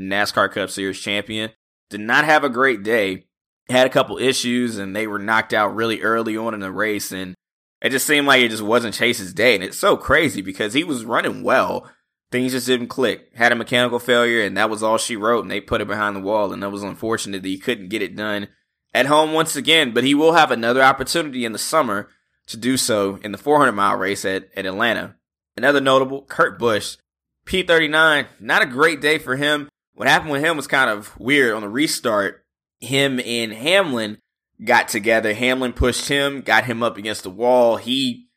NASCAR 0.00 0.50
Cup 0.50 0.68
Series 0.68 0.98
champion, 0.98 1.52
did 1.90 2.00
not 2.00 2.24
have 2.24 2.42
a 2.42 2.48
great 2.48 2.82
day. 2.82 3.26
Had 3.68 3.86
a 3.86 3.90
couple 3.90 4.18
issues 4.18 4.78
and 4.78 4.96
they 4.96 5.06
were 5.06 5.20
knocked 5.20 5.54
out 5.54 5.76
really 5.76 6.00
early 6.02 6.36
on 6.36 6.54
in 6.54 6.60
the 6.60 6.72
race 6.72 7.12
and 7.12 7.36
it 7.80 7.90
just 7.90 8.04
seemed 8.04 8.26
like 8.26 8.42
it 8.42 8.50
just 8.50 8.64
wasn't 8.64 8.96
Chase's 8.96 9.32
day. 9.32 9.54
And 9.54 9.62
it's 9.62 9.78
so 9.78 9.96
crazy 9.96 10.42
because 10.42 10.74
he 10.74 10.82
was 10.82 11.04
running 11.04 11.44
well. 11.44 11.88
Things 12.32 12.50
just 12.50 12.66
didn't 12.66 12.88
click. 12.88 13.30
Had 13.36 13.52
a 13.52 13.54
mechanical 13.54 14.00
failure 14.00 14.42
and 14.42 14.56
that 14.56 14.70
was 14.70 14.82
all 14.82 14.98
she 14.98 15.14
wrote 15.14 15.42
and 15.42 15.50
they 15.52 15.60
put 15.60 15.80
it 15.80 15.86
behind 15.86 16.16
the 16.16 16.20
wall 16.20 16.52
and 16.52 16.64
that 16.64 16.70
was 16.72 16.82
unfortunate 16.82 17.42
that 17.42 17.48
he 17.48 17.58
couldn't 17.58 17.90
get 17.90 18.02
it 18.02 18.16
done 18.16 18.48
at 18.92 19.06
home 19.06 19.32
once 19.32 19.54
again, 19.54 19.94
but 19.94 20.02
he 20.02 20.16
will 20.16 20.32
have 20.32 20.50
another 20.50 20.82
opportunity 20.82 21.44
in 21.44 21.52
the 21.52 21.60
summer 21.60 22.08
to 22.48 22.56
do 22.56 22.76
so 22.76 23.20
in 23.22 23.30
the 23.30 23.38
400 23.38 23.70
mile 23.70 23.96
race 23.96 24.24
at, 24.24 24.48
at 24.56 24.66
Atlanta. 24.66 25.14
Another 25.56 25.80
notable, 25.80 26.22
Kurt 26.22 26.58
Busch, 26.58 26.96
P39, 27.46 28.26
not 28.40 28.62
a 28.62 28.66
great 28.66 29.00
day 29.00 29.18
for 29.18 29.36
him. 29.36 29.68
What 29.94 30.08
happened 30.08 30.32
with 30.32 30.44
him 30.44 30.56
was 30.56 30.66
kind 30.66 30.90
of 30.90 31.18
weird 31.18 31.54
on 31.54 31.62
the 31.62 31.68
restart. 31.68 32.44
Him 32.80 33.20
and 33.24 33.52
Hamlin 33.52 34.18
got 34.64 34.88
together. 34.88 35.34
Hamlin 35.34 35.72
pushed 35.72 36.08
him, 36.08 36.40
got 36.40 36.64
him 36.64 36.82
up 36.82 36.96
against 36.96 37.24
the 37.24 37.30
wall. 37.30 37.76
He, 37.76 38.28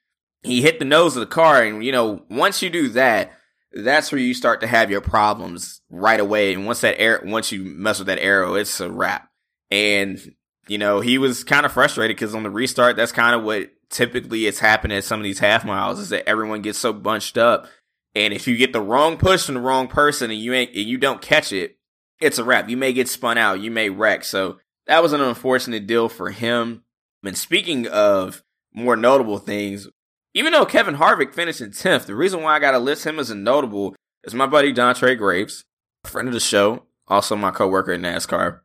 he 0.44 0.62
hit 0.62 0.80
the 0.80 0.86
nose 0.86 1.16
of 1.16 1.22
the 1.22 1.28
car. 1.28 1.64
And, 1.64 1.84
you 1.84 1.92
know, 1.92 2.24
once 2.30 2.62
you 2.62 2.70
do 2.70 2.90
that, 2.90 3.32
that's 3.72 4.12
where 4.12 4.22
you 4.22 4.34
start 4.34 4.62
to 4.62 4.68
have 4.68 4.92
your 4.92 5.02
problems 5.02 5.82
right 5.90 6.20
away. 6.20 6.54
And 6.54 6.66
once 6.66 6.82
that 6.82 7.00
air, 7.00 7.22
once 7.24 7.52
you 7.52 7.64
mess 7.64 8.00
with 8.00 8.08
that 8.08 8.20
aero, 8.20 8.56
it's 8.56 8.80
a 8.80 8.90
wrap. 8.90 9.30
And, 9.72 10.20
you 10.68 10.78
know, 10.78 11.00
he 11.00 11.18
was 11.18 11.44
kind 11.44 11.66
of 11.66 11.72
frustrated 11.72 12.16
because 12.16 12.36
on 12.36 12.44
the 12.44 12.50
restart, 12.50 12.96
that's 12.96 13.12
kind 13.12 13.36
of 13.36 13.44
what 13.44 13.70
typically 13.90 14.46
it's 14.46 14.60
happening 14.60 14.98
at 14.98 15.04
some 15.04 15.20
of 15.20 15.24
these 15.24 15.40
half 15.40 15.66
miles 15.66 16.00
is 16.00 16.10
that 16.10 16.28
everyone 16.28 16.62
gets 16.62 16.78
so 16.78 16.94
bunched 16.94 17.38
up. 17.38 17.68
And 18.14 18.34
if 18.34 18.48
you 18.48 18.56
get 18.56 18.74
the 18.74 18.82
wrong 18.82 19.18
push 19.18 19.46
from 19.46 19.56
the 19.56 19.62
wrong 19.62 19.88
person 19.88 20.32
and 20.32 20.40
you 20.40 20.54
ain't, 20.54 20.76
and 20.76 20.86
you 20.86 20.98
don't 20.98 21.22
catch 21.22 21.52
it, 21.52 21.78
it's 22.20 22.38
a 22.38 22.44
wrap. 22.44 22.70
You 22.70 22.78
may 22.78 22.94
get 22.94 23.10
spun 23.10 23.38
out. 23.38 23.60
You 23.60 23.72
may 23.72 23.90
wreck. 23.90 24.24
So 24.24 24.58
that 24.88 25.04
was 25.04 25.14
an 25.14 25.22
unfortunate 25.22 25.86
deal 25.86 26.08
for 26.08 26.32
him. 26.32 26.84
And 27.24 27.38
speaking 27.38 27.88
of 27.88 28.44
more 28.74 28.96
notable 28.96 29.38
things, 29.38 29.88
even 30.34 30.54
though 30.54 30.66
Kevin 30.66 30.96
Harvick 30.96 31.34
finished 31.34 31.62
in 31.62 31.72
10th, 31.72 32.06
the 32.06 32.16
reason 32.16 32.42
why 32.42 32.56
I 32.56 32.60
got 32.60 32.72
to 32.72 32.80
list 32.80 33.06
him 33.06 33.20
as 33.20 33.30
a 33.30 33.36
notable 33.36 33.96
is 34.24 34.34
my 34.34 34.48
buddy 34.48 34.74
Dontre 34.74 35.18
Graves, 35.18 35.64
a 36.04 36.08
friend 36.08 36.28
of 36.28 36.34
the 36.34 36.40
show, 36.40 36.84
also 37.08 37.36
my 37.36 37.52
coworker 37.52 37.94
in 37.94 38.02
NASCAR, 38.02 38.60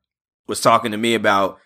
was 0.46 0.60
talking 0.60 0.90
to 0.92 0.98
me 0.98 1.14
about 1.14 1.58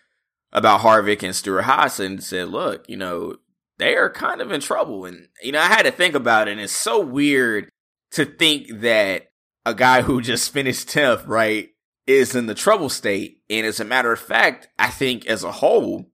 about 0.52 0.80
Harvick 0.80 1.22
and 1.24 1.34
Stewart-Haas 1.34 1.98
and 1.98 2.22
said, 2.22 2.48
look, 2.48 2.88
you 2.88 2.96
know, 2.96 3.36
they 3.78 3.96
are 3.96 4.10
kind 4.10 4.40
of 4.40 4.52
in 4.52 4.60
trouble. 4.60 5.04
And, 5.04 5.28
you 5.42 5.52
know, 5.52 5.60
I 5.60 5.66
had 5.66 5.82
to 5.82 5.90
think 5.90 6.14
about 6.14 6.48
it. 6.48 6.52
And 6.52 6.60
it's 6.60 6.76
so 6.76 7.00
weird 7.00 7.70
to 8.12 8.24
think 8.24 8.80
that 8.80 9.30
a 9.66 9.74
guy 9.74 10.02
who 10.02 10.20
just 10.22 10.52
finished 10.52 10.88
10th, 10.88 11.26
right, 11.26 11.70
is 12.06 12.34
in 12.34 12.46
the 12.46 12.54
trouble 12.54 12.88
state. 12.88 13.38
And 13.48 13.66
as 13.66 13.80
a 13.80 13.84
matter 13.84 14.12
of 14.12 14.20
fact, 14.20 14.68
I 14.78 14.88
think 14.88 15.26
as 15.26 15.42
a 15.42 15.52
whole, 15.52 16.10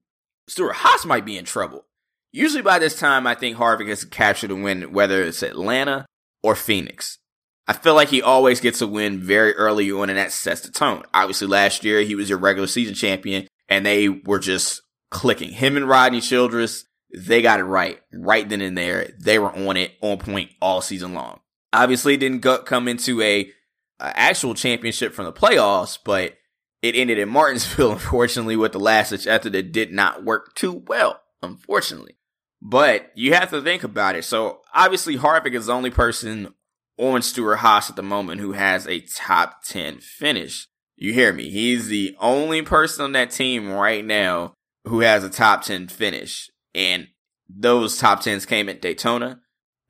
Stewart-Haas 0.47 1.05
might 1.05 1.25
be 1.25 1.37
in 1.37 1.45
trouble. 1.45 1.85
Usually 2.31 2.61
by 2.61 2.79
this 2.79 2.97
time, 2.97 3.27
I 3.27 3.35
think 3.35 3.57
Harvick 3.57 3.89
has 3.89 4.05
captured 4.05 4.51
a 4.51 4.55
win, 4.55 4.93
whether 4.93 5.21
it's 5.21 5.43
Atlanta 5.43 6.05
or 6.41 6.55
Phoenix. 6.55 7.19
I 7.67 7.73
feel 7.73 7.93
like 7.93 8.09
he 8.09 8.21
always 8.21 8.59
gets 8.59 8.81
a 8.81 8.87
win 8.87 9.21
very 9.21 9.53
early 9.53 9.91
on, 9.91 10.09
and 10.09 10.17
that 10.17 10.31
sets 10.31 10.61
the 10.61 10.71
tone. 10.71 11.03
Obviously, 11.13 11.47
last 11.47 11.83
year 11.83 12.01
he 12.01 12.15
was 12.15 12.29
your 12.29 12.39
regular 12.39 12.67
season 12.67 12.95
champion, 12.95 13.47
and 13.69 13.85
they 13.85 14.09
were 14.09 14.39
just 14.39 14.81
clicking. 15.09 15.51
Him 15.51 15.77
and 15.77 15.87
Rodney 15.87 16.21
Childers, 16.21 16.85
they 17.13 17.41
got 17.41 17.59
it 17.59 17.63
right, 17.63 17.99
right 18.13 18.47
then 18.47 18.61
and 18.61 18.77
there. 18.77 19.11
They 19.19 19.39
were 19.39 19.51
on 19.51 19.77
it, 19.77 19.93
on 20.01 20.17
point 20.17 20.51
all 20.61 20.81
season 20.81 21.13
long. 21.13 21.39
Obviously, 21.73 22.17
didn't 22.17 22.41
come 22.65 22.87
into 22.87 23.21
a, 23.21 23.51
a 23.99 24.19
actual 24.19 24.53
championship 24.53 25.13
from 25.13 25.25
the 25.25 25.33
playoffs, 25.33 25.97
but 26.03 26.35
it 26.81 26.95
ended 26.95 27.19
in 27.19 27.29
Martinsville, 27.29 27.91
unfortunately, 27.93 28.55
with 28.55 28.71
the 28.73 28.79
last 28.79 29.09
ditch 29.09 29.27
effort 29.27 29.51
that 29.51 29.71
did 29.71 29.91
not 29.91 30.23
work 30.23 30.55
too 30.55 30.83
well, 30.87 31.21
unfortunately. 31.41 32.17
But 32.61 33.11
you 33.15 33.33
have 33.33 33.49
to 33.49 33.61
think 33.61 33.83
about 33.83 34.15
it. 34.15 34.23
So 34.23 34.61
obviously, 34.73 35.17
Harvick 35.17 35.55
is 35.55 35.65
the 35.65 35.73
only 35.73 35.89
person 35.89 36.53
on 36.97 37.21
Stewart-Haas 37.21 37.89
at 37.89 37.95
the 37.95 38.03
moment 38.03 38.39
who 38.39 38.51
has 38.51 38.87
a 38.87 38.99
top 38.99 39.63
10 39.63 39.99
finish. 39.99 40.67
You 40.95 41.13
hear 41.13 41.33
me? 41.33 41.49
He's 41.49 41.87
the 41.87 42.15
only 42.19 42.61
person 42.61 43.05
on 43.05 43.11
that 43.13 43.31
team 43.31 43.71
right 43.71 44.05
now 44.05 44.53
who 44.85 44.99
has 44.99 45.23
a 45.23 45.29
top 45.29 45.63
10 45.63 45.87
finish. 45.87 46.50
And 46.73 47.07
those 47.49 47.97
top 47.97 48.21
10s 48.21 48.47
came 48.47 48.69
at 48.69 48.81
Daytona, 48.81 49.41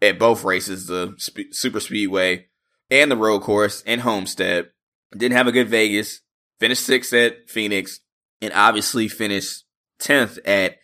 at 0.01 0.19
both 0.19 0.43
races, 0.43 0.88
the 0.88 1.13
sp- 1.17 1.51
super 1.51 1.79
speedway 1.79 2.47
and 2.89 3.09
the 3.09 3.17
road 3.17 3.41
course 3.41 3.83
and 3.85 4.01
Homestead. 4.01 4.69
Didn't 5.15 5.38
have 5.38 5.47
a 5.47 5.51
good 5.51 5.69
Vegas, 5.69 6.21
finished 6.59 6.85
sixth 6.85 7.13
at 7.13 7.50
Phoenix, 7.50 8.00
and 8.41 8.53
obviously 8.53 9.07
finished 9.07 9.65
10th 10.01 10.39
at 10.45 10.77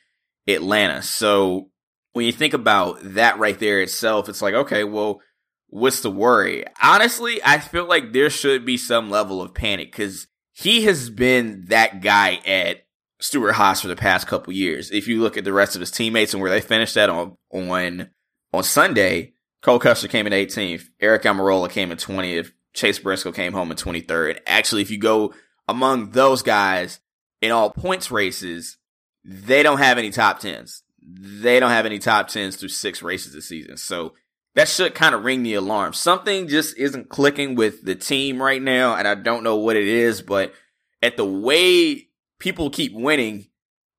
Atlanta. 0.47 1.01
So 1.01 1.69
when 2.13 2.25
you 2.25 2.31
think 2.31 2.53
about 2.53 2.99
that 3.01 3.39
right 3.39 3.57
there 3.57 3.81
itself, 3.81 4.29
it's 4.29 4.41
like, 4.41 4.53
okay, 4.53 4.83
well, 4.83 5.21
what's 5.67 6.01
the 6.01 6.11
worry? 6.11 6.65
Honestly, 6.81 7.41
I 7.43 7.59
feel 7.59 7.85
like 7.85 8.11
there 8.11 8.29
should 8.29 8.65
be 8.65 8.77
some 8.77 9.09
level 9.09 9.41
of 9.41 9.53
panic 9.53 9.91
because 9.91 10.27
he 10.53 10.85
has 10.85 11.09
been 11.09 11.65
that 11.67 12.01
guy 12.01 12.39
at 12.45 12.86
Stewart-Haas 13.19 13.81
for 13.81 13.87
the 13.87 13.95
past 13.95 14.27
couple 14.27 14.53
years. 14.53 14.91
If 14.91 15.07
you 15.07 15.21
look 15.21 15.37
at 15.37 15.43
the 15.43 15.53
rest 15.53 15.75
of 15.75 15.81
his 15.81 15.91
teammates 15.91 16.33
and 16.33 16.41
where 16.41 16.51
they 16.51 16.61
finished 16.61 16.97
at 16.97 17.09
on 17.09 17.37
on 17.51 18.09
on 18.53 18.63
Sunday, 18.63 19.33
Cole 19.61 19.79
Custer 19.79 20.07
came 20.07 20.27
in 20.27 20.33
18th, 20.33 20.85
Aric 21.01 21.23
Almirola 21.23 21.69
came 21.69 21.91
in 21.91 21.97
20th, 21.97 22.51
Chase 22.73 22.99
Briscoe 22.99 23.31
came 23.31 23.53
home 23.53 23.71
in 23.71 23.77
23rd. 23.77 24.39
Actually, 24.45 24.83
if 24.83 24.91
you 24.91 24.99
go 24.99 25.33
among 25.67 26.11
those 26.11 26.41
guys 26.41 26.99
in 27.41 27.51
all 27.51 27.71
points 27.71 28.11
races, 28.11 28.77
they 29.23 29.63
don't 29.63 29.79
have 29.79 29.97
any 29.97 30.11
top 30.11 30.39
tens. 30.39 30.83
They 31.01 31.59
don't 31.59 31.71
have 31.71 31.85
any 31.85 31.99
top 31.99 32.27
tens 32.27 32.55
through 32.55 32.69
six 32.69 33.01
races 33.01 33.33
this 33.33 33.47
season. 33.47 33.77
So 33.77 34.13
that 34.55 34.67
should 34.67 34.95
kind 34.95 35.15
of 35.15 35.23
ring 35.23 35.43
the 35.43 35.55
alarm. 35.55 35.93
Something 35.93 36.47
just 36.47 36.77
isn't 36.77 37.09
clicking 37.09 37.55
with 37.55 37.83
the 37.83 37.95
team 37.95 38.41
right 38.41 38.61
now, 38.61 38.95
and 38.95 39.07
I 39.07 39.15
don't 39.15 39.43
know 39.43 39.57
what 39.57 39.75
it 39.75 39.87
is, 39.87 40.21
but 40.21 40.53
at 41.01 41.17
the 41.17 41.25
way 41.25 42.06
people 42.39 42.69
keep 42.69 42.93
winning 42.93 43.47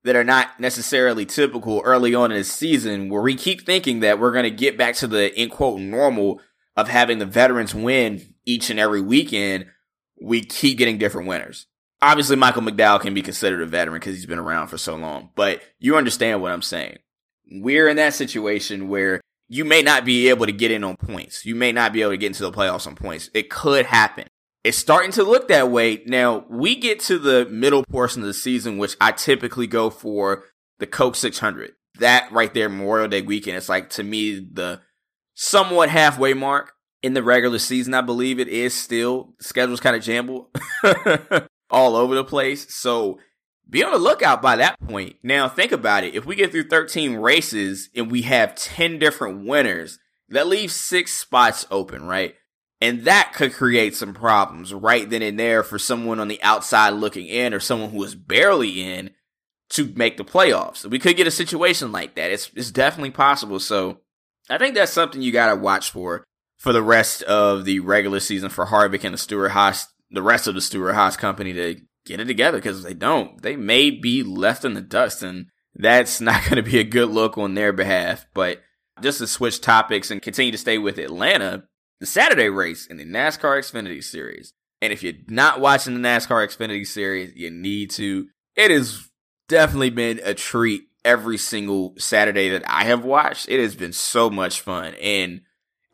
that 0.04 0.16
are 0.16 0.24
not 0.24 0.58
necessarily 0.60 1.26
typical 1.26 1.82
early 1.84 2.14
on 2.14 2.30
in 2.30 2.38
the 2.38 2.44
season, 2.44 3.08
where 3.08 3.22
we 3.22 3.34
keep 3.34 3.66
thinking 3.66 4.00
that 4.00 4.18
we're 4.18 4.32
going 4.32 4.44
to 4.44 4.50
get 4.50 4.78
back 4.78 4.94
to 4.96 5.06
the 5.06 5.38
in 5.40 5.50
quote 5.50 5.80
normal 5.80 6.40
of 6.76 6.88
having 6.88 7.18
the 7.18 7.26
veterans 7.26 7.74
win 7.74 8.34
each 8.44 8.70
and 8.70 8.78
every 8.78 9.00
weekend, 9.00 9.66
we 10.20 10.42
keep 10.42 10.78
getting 10.78 10.98
different 10.98 11.28
winners 11.28 11.66
obviously 12.00 12.36
Michael 12.36 12.62
McDowell 12.62 13.00
can 13.00 13.14
be 13.14 13.22
considered 13.22 13.62
a 13.62 13.66
veteran 13.66 13.98
because 13.98 14.14
he's 14.14 14.26
been 14.26 14.38
around 14.38 14.68
for 14.68 14.78
so 14.78 14.96
long, 14.96 15.30
but 15.34 15.62
you 15.78 15.96
understand 15.96 16.42
what 16.42 16.52
I'm 16.52 16.62
saying. 16.62 16.98
We're 17.50 17.88
in 17.88 17.96
that 17.96 18.14
situation 18.14 18.88
where 18.88 19.20
you 19.48 19.64
may 19.64 19.82
not 19.82 20.04
be 20.04 20.28
able 20.28 20.46
to 20.46 20.52
get 20.52 20.70
in 20.70 20.84
on 20.84 20.96
points. 20.96 21.46
You 21.46 21.54
may 21.54 21.72
not 21.72 21.92
be 21.92 22.02
able 22.02 22.12
to 22.12 22.18
get 22.18 22.26
into 22.26 22.42
the 22.42 22.52
playoffs 22.52 22.86
on 22.86 22.94
points. 22.94 23.30
It 23.32 23.48
could 23.48 23.86
happen. 23.86 24.26
It's 24.64 24.78
starting 24.78 25.12
to 25.12 25.22
look 25.22 25.48
that 25.48 25.70
way. 25.70 26.02
Now, 26.06 26.44
we 26.48 26.74
get 26.74 27.00
to 27.00 27.18
the 27.18 27.46
middle 27.46 27.84
portion 27.84 28.22
of 28.22 28.26
the 28.26 28.34
season, 28.34 28.78
which 28.78 28.96
I 29.00 29.12
typically 29.12 29.66
go 29.66 29.88
for 29.88 30.44
the 30.78 30.86
Coke 30.86 31.14
600. 31.14 31.72
That 32.00 32.30
right 32.32 32.52
there, 32.52 32.68
Memorial 32.68 33.08
Day 33.08 33.22
weekend, 33.22 33.56
it's 33.56 33.68
like 33.68 33.90
to 33.90 34.02
me 34.02 34.46
the 34.52 34.80
somewhat 35.34 35.88
halfway 35.88 36.34
mark 36.34 36.72
in 37.02 37.14
the 37.14 37.22
regular 37.22 37.58
season. 37.58 37.94
I 37.94 38.00
believe 38.00 38.38
it 38.38 38.48
is 38.48 38.74
still. 38.74 39.34
Schedule's 39.40 39.80
kind 39.80 39.96
of 39.96 40.02
jumbled. 40.02 40.46
all 41.70 41.96
over 41.96 42.14
the 42.14 42.24
place. 42.24 42.74
So 42.74 43.18
be 43.68 43.82
on 43.82 43.92
the 43.92 43.98
lookout 43.98 44.40
by 44.40 44.56
that 44.56 44.78
point. 44.80 45.16
Now 45.22 45.48
think 45.48 45.72
about 45.72 46.04
it. 46.04 46.14
If 46.14 46.24
we 46.26 46.34
get 46.34 46.50
through 46.50 46.68
13 46.68 47.16
races 47.16 47.90
and 47.94 48.10
we 48.10 48.22
have 48.22 48.54
10 48.54 48.98
different 48.98 49.46
winners, 49.46 49.98
that 50.30 50.46
leaves 50.46 50.74
six 50.74 51.14
spots 51.14 51.66
open, 51.70 52.04
right? 52.04 52.34
And 52.80 53.04
that 53.04 53.32
could 53.34 53.52
create 53.52 53.96
some 53.96 54.14
problems 54.14 54.72
right 54.72 55.08
then 55.08 55.22
and 55.22 55.38
there 55.38 55.62
for 55.62 55.78
someone 55.78 56.20
on 56.20 56.28
the 56.28 56.42
outside 56.42 56.90
looking 56.90 57.26
in 57.26 57.52
or 57.52 57.60
someone 57.60 57.90
who 57.90 58.02
is 58.04 58.14
barely 58.14 58.82
in 58.82 59.10
to 59.70 59.92
make 59.96 60.16
the 60.16 60.24
playoffs. 60.24 60.84
We 60.88 61.00
could 61.00 61.16
get 61.16 61.26
a 61.26 61.32
situation 61.32 61.90
like 61.90 62.14
that. 62.14 62.30
It's, 62.30 62.50
it's 62.54 62.70
definitely 62.70 63.10
possible. 63.10 63.58
So 63.58 63.98
I 64.48 64.58
think 64.58 64.74
that's 64.74 64.92
something 64.92 65.20
you 65.20 65.32
got 65.32 65.52
to 65.52 65.60
watch 65.60 65.90
for 65.90 66.24
for 66.56 66.72
the 66.72 66.82
rest 66.82 67.22
of 67.24 67.64
the 67.64 67.80
regular 67.80 68.20
season 68.20 68.48
for 68.48 68.66
Harvick 68.66 69.04
and 69.04 69.14
the 69.14 69.18
Stewart 69.18 69.52
Haas 69.52 69.88
the 70.10 70.22
rest 70.22 70.46
of 70.46 70.54
the 70.54 70.60
Stewart 70.60 70.94
Haas 70.94 71.16
company 71.16 71.52
to 71.52 71.80
get 72.06 72.20
it 72.20 72.24
together 72.24 72.58
because 72.58 72.78
if 72.78 72.84
they 72.84 72.94
don't. 72.94 73.40
They 73.42 73.56
may 73.56 73.90
be 73.90 74.22
left 74.22 74.64
in 74.64 74.74
the 74.74 74.80
dust, 74.80 75.22
and 75.22 75.46
that's 75.74 76.20
not 76.20 76.44
going 76.44 76.62
to 76.62 76.68
be 76.68 76.78
a 76.78 76.84
good 76.84 77.10
look 77.10 77.38
on 77.38 77.54
their 77.54 77.72
behalf. 77.72 78.26
But 78.34 78.62
just 79.00 79.18
to 79.18 79.26
switch 79.26 79.60
topics 79.60 80.10
and 80.10 80.22
continue 80.22 80.52
to 80.52 80.58
stay 80.58 80.78
with 80.78 80.98
Atlanta, 80.98 81.64
the 82.00 82.06
Saturday 82.06 82.48
race 82.48 82.86
in 82.86 82.96
the 82.96 83.04
NASCAR 83.04 83.58
Xfinity 83.58 84.02
Series. 84.02 84.52
And 84.80 84.92
if 84.92 85.02
you're 85.02 85.14
not 85.26 85.60
watching 85.60 85.94
the 85.94 86.08
NASCAR 86.08 86.46
Xfinity 86.46 86.86
Series, 86.86 87.32
you 87.34 87.50
need 87.50 87.90
to. 87.92 88.28
It 88.54 88.70
has 88.70 89.08
definitely 89.48 89.90
been 89.90 90.20
a 90.22 90.34
treat 90.34 90.84
every 91.04 91.38
single 91.38 91.94
Saturday 91.98 92.50
that 92.50 92.68
I 92.68 92.84
have 92.84 93.04
watched. 93.04 93.48
It 93.48 93.60
has 93.60 93.74
been 93.74 93.92
so 93.92 94.30
much 94.30 94.60
fun. 94.60 94.94
And 94.94 95.42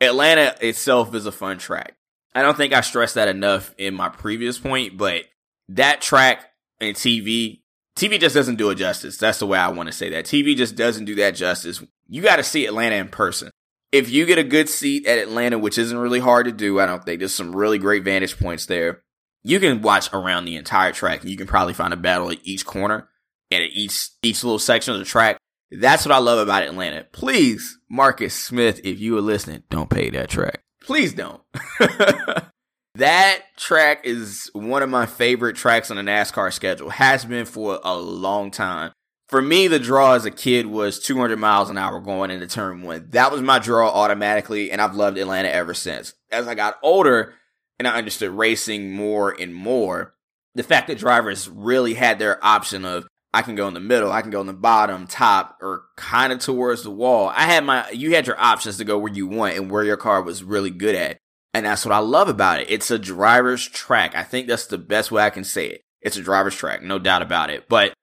Atlanta 0.01 0.55
itself 0.61 1.15
is 1.15 1.25
a 1.25 1.31
fun 1.31 1.57
track. 1.57 1.95
I 2.33 2.41
don't 2.41 2.57
think 2.57 2.73
I 2.73 2.81
stressed 2.81 3.15
that 3.15 3.29
enough 3.29 3.73
in 3.77 3.93
my 3.93 4.09
previous 4.09 4.59
point, 4.59 4.97
but 4.97 5.23
that 5.69 6.01
track 6.01 6.51
and 6.81 6.95
TV, 6.95 7.61
TV 7.95 8.19
just 8.19 8.35
doesn't 8.35 8.57
do 8.57 8.69
it 8.69 8.75
justice. 8.75 9.17
That's 9.17 9.39
the 9.39 9.47
way 9.47 9.57
I 9.57 9.69
want 9.69 9.87
to 9.87 9.93
say 9.93 10.09
that. 10.09 10.25
TV 10.25 10.55
just 10.55 10.75
doesn't 10.75 11.05
do 11.05 11.15
that 11.15 11.31
justice. 11.31 11.81
You 12.07 12.21
got 12.21 12.35
to 12.35 12.43
see 12.43 12.65
Atlanta 12.65 12.95
in 12.95 13.07
person. 13.07 13.51
If 13.95 14.09
you 14.09 14.25
get 14.25 14.37
a 14.37 14.43
good 14.43 14.67
seat 14.67 15.05
at 15.05 15.19
Atlanta, 15.19 15.57
which 15.57 15.77
isn't 15.77 15.97
really 15.97 16.19
hard 16.19 16.47
to 16.47 16.51
do, 16.51 16.81
I 16.81 16.85
don't 16.85 17.01
think 17.01 17.19
there's 17.19 17.33
some 17.33 17.55
really 17.55 17.77
great 17.77 18.03
vantage 18.03 18.37
points 18.37 18.65
there. 18.65 19.03
You 19.41 19.57
can 19.57 19.81
watch 19.81 20.09
around 20.11 20.43
the 20.43 20.57
entire 20.57 20.91
track 20.91 21.23
you 21.23 21.37
can 21.37 21.47
probably 21.47 21.73
find 21.73 21.93
a 21.93 21.97
battle 21.97 22.29
at 22.29 22.39
each 22.43 22.65
corner 22.65 23.07
and 23.51 23.63
at 23.63 23.69
each, 23.71 24.09
each 24.21 24.43
little 24.43 24.59
section 24.59 24.93
of 24.93 24.99
the 24.99 25.05
track. 25.05 25.37
That's 25.71 26.05
what 26.05 26.13
I 26.13 26.17
love 26.17 26.39
about 26.39 26.63
Atlanta. 26.63 27.05
Please, 27.13 27.79
Marcus 27.89 28.33
Smith, 28.33 28.81
if 28.83 28.99
you 28.99 29.17
are 29.17 29.21
listening, 29.21 29.63
don't 29.69 29.89
pay 29.89 30.09
that 30.09 30.27
track. 30.27 30.61
Please 30.81 31.13
don't. 31.13 31.41
that 32.95 33.43
track 33.55 34.01
is 34.03 34.51
one 34.51 34.83
of 34.83 34.89
my 34.89 35.05
favorite 35.05 35.55
tracks 35.55 35.89
on 35.89 35.95
the 35.95 36.03
NASCAR 36.03 36.51
schedule. 36.51 36.89
Has 36.89 37.23
been 37.23 37.45
for 37.45 37.79
a 37.81 37.95
long 37.95 38.51
time. 38.51 38.91
For 39.27 39.41
me, 39.41 39.67
the 39.67 39.79
draw 39.79 40.13
as 40.13 40.25
a 40.25 40.31
kid 40.31 40.67
was 40.67 40.99
200 40.99 41.37
miles 41.37 41.69
an 41.69 41.77
hour 41.77 41.99
going 41.99 42.29
into 42.29 42.45
turn 42.45 42.83
one. 42.83 43.07
That 43.09 43.31
was 43.31 43.41
my 43.41 43.57
draw 43.57 43.89
automatically, 43.89 44.71
and 44.71 44.79
I've 44.79 44.95
loved 44.95 45.17
Atlanta 45.17 45.49
ever 45.49 45.73
since. 45.73 46.13
As 46.31 46.47
I 46.47 46.53
got 46.53 46.77
older 46.83 47.33
and 47.79 47.87
I 47.87 47.97
understood 47.97 48.31
racing 48.31 48.91
more 48.91 49.31
and 49.31 49.53
more, 49.53 50.13
the 50.53 50.63
fact 50.63 50.87
that 50.87 50.99
drivers 50.99 51.49
really 51.49 51.95
had 51.95 52.19
their 52.19 52.43
option 52.43 52.85
of 52.85 53.07
I 53.33 53.41
can 53.41 53.55
go 53.55 53.67
in 53.67 53.73
the 53.73 53.81
middle, 53.81 54.11
I 54.11 54.21
can 54.21 54.31
go 54.31 54.39
in 54.39 54.47
the 54.47 54.53
bottom, 54.53 55.07
top, 55.07 55.57
or 55.59 55.83
kind 55.97 56.31
of 56.31 56.39
towards 56.39 56.83
the 56.83 56.91
wall. 56.91 57.27
I 57.35 57.43
had 57.43 57.65
my, 57.65 57.89
you 57.89 58.15
had 58.15 58.27
your 58.27 58.39
options 58.39 58.77
to 58.77 58.85
go 58.85 58.97
where 58.97 59.11
you 59.11 59.27
want 59.27 59.57
and 59.57 59.69
where 59.69 59.83
your 59.83 59.97
car 59.97 60.21
was 60.21 60.41
really 60.41 60.69
good 60.69 60.95
at. 60.95 61.17
And 61.53 61.65
that's 61.65 61.83
what 61.83 61.93
I 61.93 61.97
love 61.97 62.29
about 62.29 62.61
it. 62.61 62.69
It's 62.69 62.91
a 62.91 62.99
driver's 62.99 63.67
track. 63.67 64.15
I 64.15 64.23
think 64.23 64.47
that's 64.47 64.67
the 64.67 64.77
best 64.77 65.11
way 65.11 65.23
I 65.23 65.29
can 65.31 65.43
say 65.43 65.67
it. 65.67 65.81
It's 66.01 66.15
a 66.15 66.21
driver's 66.21 66.55
track, 66.55 66.81
no 66.81 66.97
doubt 66.97 67.23
about 67.23 67.49
it. 67.49 67.67
But 67.67 67.93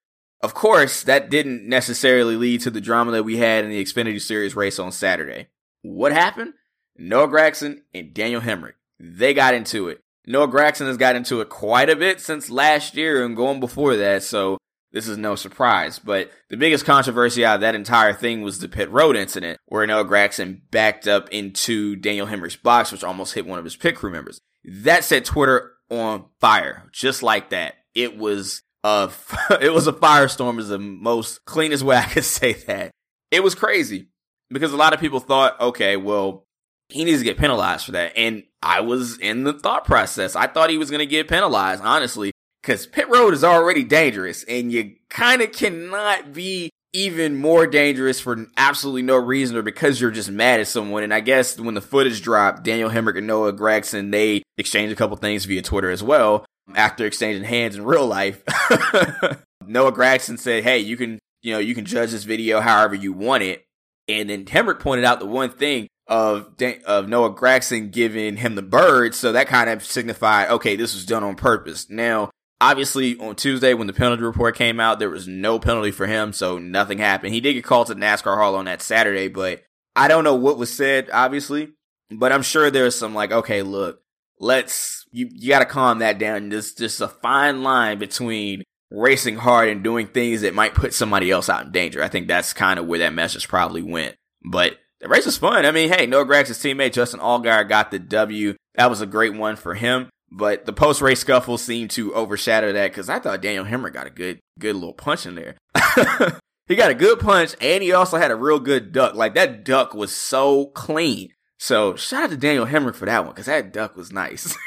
of 0.42 0.54
course, 0.54 1.04
that 1.04 1.30
didn't 1.30 1.68
necessarily 1.68 2.36
lead 2.36 2.60
to 2.62 2.70
the 2.70 2.80
drama 2.80 3.12
that 3.12 3.24
we 3.24 3.36
had 3.36 3.64
in 3.64 3.70
the 3.70 3.82
Xfinity 3.82 4.20
Series 4.20 4.56
race 4.56 4.78
on 4.78 4.90
Saturday. 4.90 5.48
What 5.82 6.12
happened? 6.12 6.54
Noah 6.96 7.28
Gragson 7.28 7.82
and 7.94 8.12
Daniel 8.12 8.40
Hemric. 8.40 8.74
They 8.98 9.34
got 9.34 9.54
into 9.54 9.88
it. 9.88 10.00
Noah 10.26 10.48
Gragson 10.48 10.86
has 10.86 10.96
got 10.96 11.16
into 11.16 11.40
it 11.40 11.48
quite 11.48 11.90
a 11.90 11.96
bit 11.96 12.20
since 12.20 12.50
last 12.50 12.96
year 12.96 13.24
and 13.24 13.36
going 13.36 13.60
before 13.60 13.96
that. 13.96 14.22
So 14.22 14.58
this 14.92 15.08
is 15.08 15.16
no 15.16 15.34
surprise, 15.34 15.98
but 15.98 16.30
the 16.50 16.56
biggest 16.56 16.84
controversy 16.84 17.44
out 17.44 17.56
of 17.56 17.60
that 17.62 17.74
entire 17.74 18.12
thing 18.12 18.42
was 18.42 18.58
the 18.58 18.68
pit 18.68 18.90
road 18.90 19.16
incident 19.16 19.58
where 19.66 19.86
Noah 19.86 20.04
Gragson 20.04 20.60
backed 20.70 21.08
up 21.08 21.28
into 21.30 21.96
Daniel 21.96 22.26
Hemric's 22.26 22.56
box, 22.56 22.92
which 22.92 23.02
almost 23.02 23.34
hit 23.34 23.46
one 23.46 23.58
of 23.58 23.64
his 23.64 23.76
pit 23.76 23.96
crew 23.96 24.10
members. 24.10 24.38
That 24.64 25.02
set 25.04 25.24
Twitter 25.24 25.72
on 25.90 26.26
fire, 26.40 26.88
just 26.92 27.22
like 27.22 27.50
that. 27.50 27.74
It 27.94 28.16
was 28.16 28.62
a, 28.84 29.10
it 29.60 29.72
was 29.72 29.86
a 29.86 29.92
firestorm 29.92 30.58
is 30.58 30.68
the 30.68 30.78
most 30.78 31.44
cleanest 31.44 31.82
way 31.82 31.96
I 31.96 32.06
could 32.06 32.24
say 32.24 32.52
that. 32.52 32.90
It 33.30 33.42
was 33.42 33.54
crazy 33.54 34.08
because 34.50 34.72
a 34.72 34.76
lot 34.76 34.92
of 34.92 35.00
people 35.00 35.20
thought, 35.20 35.60
okay, 35.60 35.96
well, 35.96 36.46
he 36.88 37.04
needs 37.04 37.18
to 37.18 37.24
get 37.24 37.38
penalized 37.38 37.86
for 37.86 37.92
that. 37.92 38.12
And 38.16 38.44
I 38.62 38.80
was 38.80 39.18
in 39.18 39.44
the 39.44 39.54
thought 39.54 39.84
process. 39.84 40.36
I 40.36 40.46
thought 40.46 40.70
he 40.70 40.78
was 40.78 40.90
going 40.90 41.00
to 41.00 41.06
get 41.06 41.28
penalized, 41.28 41.82
honestly, 41.82 42.32
Cause 42.62 42.86
pit 42.86 43.08
road 43.08 43.34
is 43.34 43.42
already 43.42 43.82
dangerous 43.82 44.44
and 44.44 44.70
you 44.70 44.94
kind 45.10 45.42
of 45.42 45.50
cannot 45.50 46.32
be 46.32 46.70
even 46.92 47.34
more 47.34 47.66
dangerous 47.66 48.20
for 48.20 48.46
absolutely 48.56 49.02
no 49.02 49.16
reason 49.16 49.56
or 49.56 49.62
because 49.62 50.00
you're 50.00 50.12
just 50.12 50.30
mad 50.30 50.60
at 50.60 50.68
someone. 50.68 51.02
And 51.02 51.12
I 51.12 51.18
guess 51.18 51.58
when 51.58 51.74
the 51.74 51.80
footage 51.80 52.22
dropped, 52.22 52.62
Daniel 52.62 52.88
Hemric 52.88 53.18
and 53.18 53.26
Noah 53.26 53.52
Gragson, 53.52 54.12
they 54.12 54.44
exchanged 54.58 54.92
a 54.92 54.96
couple 54.96 55.16
things 55.16 55.44
via 55.44 55.60
Twitter 55.60 55.90
as 55.90 56.04
well 56.04 56.44
Um, 56.68 56.76
after 56.76 57.06
exchanging 57.06 57.44
hands 57.44 57.76
in 57.76 57.84
real 57.84 58.06
life. 58.06 58.42
Noah 59.66 59.92
Gragson 59.92 60.38
said, 60.38 60.64
Hey, 60.64 60.78
you 60.78 60.96
can, 60.96 61.18
you 61.42 61.52
know, 61.52 61.58
you 61.58 61.74
can 61.74 61.84
judge 61.84 62.10
this 62.10 62.24
video 62.24 62.60
however 62.60 62.94
you 62.94 63.12
want 63.12 63.42
it. 63.42 63.64
And 64.08 64.28
then 64.30 64.44
Hemric 64.44 64.80
pointed 64.80 65.04
out 65.04 65.20
the 65.20 65.26
one 65.26 65.50
thing 65.50 65.88
of 66.08 66.56
Dan- 66.56 66.82
of 66.84 67.08
Noah 67.08 67.34
Gragson 67.34 67.90
giving 67.90 68.36
him 68.36 68.56
the 68.56 68.62
bird, 68.62 69.14
so 69.14 69.32
that 69.32 69.46
kind 69.46 69.70
of 69.70 69.84
signified, 69.84 70.50
okay, 70.50 70.74
this 70.76 70.94
was 70.94 71.06
done 71.06 71.22
on 71.22 71.36
purpose. 71.36 71.88
Now, 71.88 72.30
Obviously, 72.62 73.18
on 73.18 73.34
Tuesday 73.34 73.74
when 73.74 73.88
the 73.88 73.92
penalty 73.92 74.22
report 74.22 74.54
came 74.54 74.78
out, 74.78 75.00
there 75.00 75.10
was 75.10 75.26
no 75.26 75.58
penalty 75.58 75.90
for 75.90 76.06
him, 76.06 76.32
so 76.32 76.58
nothing 76.58 76.98
happened. 76.98 77.34
He 77.34 77.40
did 77.40 77.54
get 77.54 77.64
called 77.64 77.88
to 77.88 77.96
NASCAR 77.96 78.36
hauler 78.36 78.60
on 78.60 78.66
that 78.66 78.80
Saturday, 78.80 79.26
but 79.26 79.64
I 79.96 80.06
don't 80.06 80.22
know 80.22 80.36
what 80.36 80.58
was 80.58 80.72
said, 80.72 81.10
obviously. 81.12 81.70
But 82.08 82.30
I'm 82.30 82.42
sure 82.42 82.70
there's 82.70 82.94
some 82.94 83.16
like, 83.16 83.32
okay, 83.32 83.62
look, 83.62 84.00
let's 84.38 85.04
you 85.12 85.28
you 85.30 85.48
got 85.48 85.60
to 85.60 85.66
calm 85.66 86.00
that 86.00 86.18
down. 86.18 86.48
There's 86.48 86.74
just 86.74 87.00
a 87.00 87.08
fine 87.08 87.62
line 87.62 87.98
between 87.98 88.62
racing 88.90 89.36
hard 89.36 89.68
and 89.68 89.82
doing 89.82 90.06
things 90.06 90.42
that 90.42 90.54
might 90.54 90.74
put 90.74 90.94
somebody 90.94 91.30
else 91.30 91.48
out 91.48 91.66
in 91.66 91.72
danger. 91.72 92.02
I 92.02 92.08
think 92.08 92.28
that's 92.28 92.52
kind 92.52 92.78
of 92.78 92.86
where 92.86 92.98
that 92.98 93.14
message 93.14 93.48
probably 93.48 93.82
went. 93.82 94.16
But 94.44 94.78
the 95.00 95.08
race 95.08 95.26
was 95.26 95.38
fun. 95.38 95.64
I 95.64 95.70
mean, 95.70 95.90
hey, 95.90 96.06
Noah 96.06 96.24
Gragson's 96.24 96.58
teammate 96.58 96.92
Justin 96.92 97.20
Allgaier 97.20 97.68
got 97.68 97.90
the 97.90 97.98
W. 97.98 98.54
That 98.74 98.90
was 98.90 99.00
a 99.00 99.06
great 99.06 99.34
one 99.34 99.56
for 99.56 99.74
him. 99.74 100.10
But 100.30 100.64
the 100.64 100.72
post 100.72 101.02
race 101.02 101.20
scuffle 101.20 101.58
seemed 101.58 101.90
to 101.90 102.14
overshadow 102.14 102.72
that 102.72 102.90
because 102.90 103.10
I 103.10 103.18
thought 103.18 103.42
Daniel 103.42 103.66
Hemric 103.66 103.92
got 103.92 104.06
a 104.06 104.10
good, 104.10 104.40
good 104.58 104.74
little 104.74 104.94
punch 104.94 105.26
in 105.26 105.34
there. 105.34 105.56
he 106.66 106.74
got 106.74 106.90
a 106.90 106.94
good 106.94 107.20
punch 107.20 107.54
and 107.60 107.82
he 107.82 107.92
also 107.92 108.16
had 108.16 108.30
a 108.30 108.36
real 108.36 108.58
good 108.58 108.92
duck. 108.92 109.14
Like 109.14 109.34
that 109.34 109.64
duck 109.64 109.92
was 109.92 110.14
so 110.14 110.66
clean. 110.66 111.30
So 111.62 111.94
shout 111.94 112.24
out 112.24 112.30
to 112.30 112.36
Daniel 112.36 112.66
Hemric 112.66 112.96
for 112.96 113.06
that 113.06 113.24
one 113.24 113.34
because 113.34 113.46
that 113.46 113.72
duck 113.72 113.96
was 113.96 114.10
nice. 114.10 114.58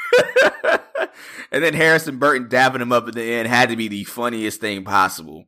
and 1.52 1.62
then 1.62 1.74
Harrison 1.74 2.16
Burton 2.16 2.48
dabbing 2.48 2.80
him 2.80 2.90
up 2.90 3.06
at 3.06 3.12
the 3.12 3.22
end 3.22 3.48
had 3.48 3.68
to 3.68 3.76
be 3.76 3.88
the 3.88 4.04
funniest 4.04 4.62
thing 4.62 4.82
possible. 4.82 5.44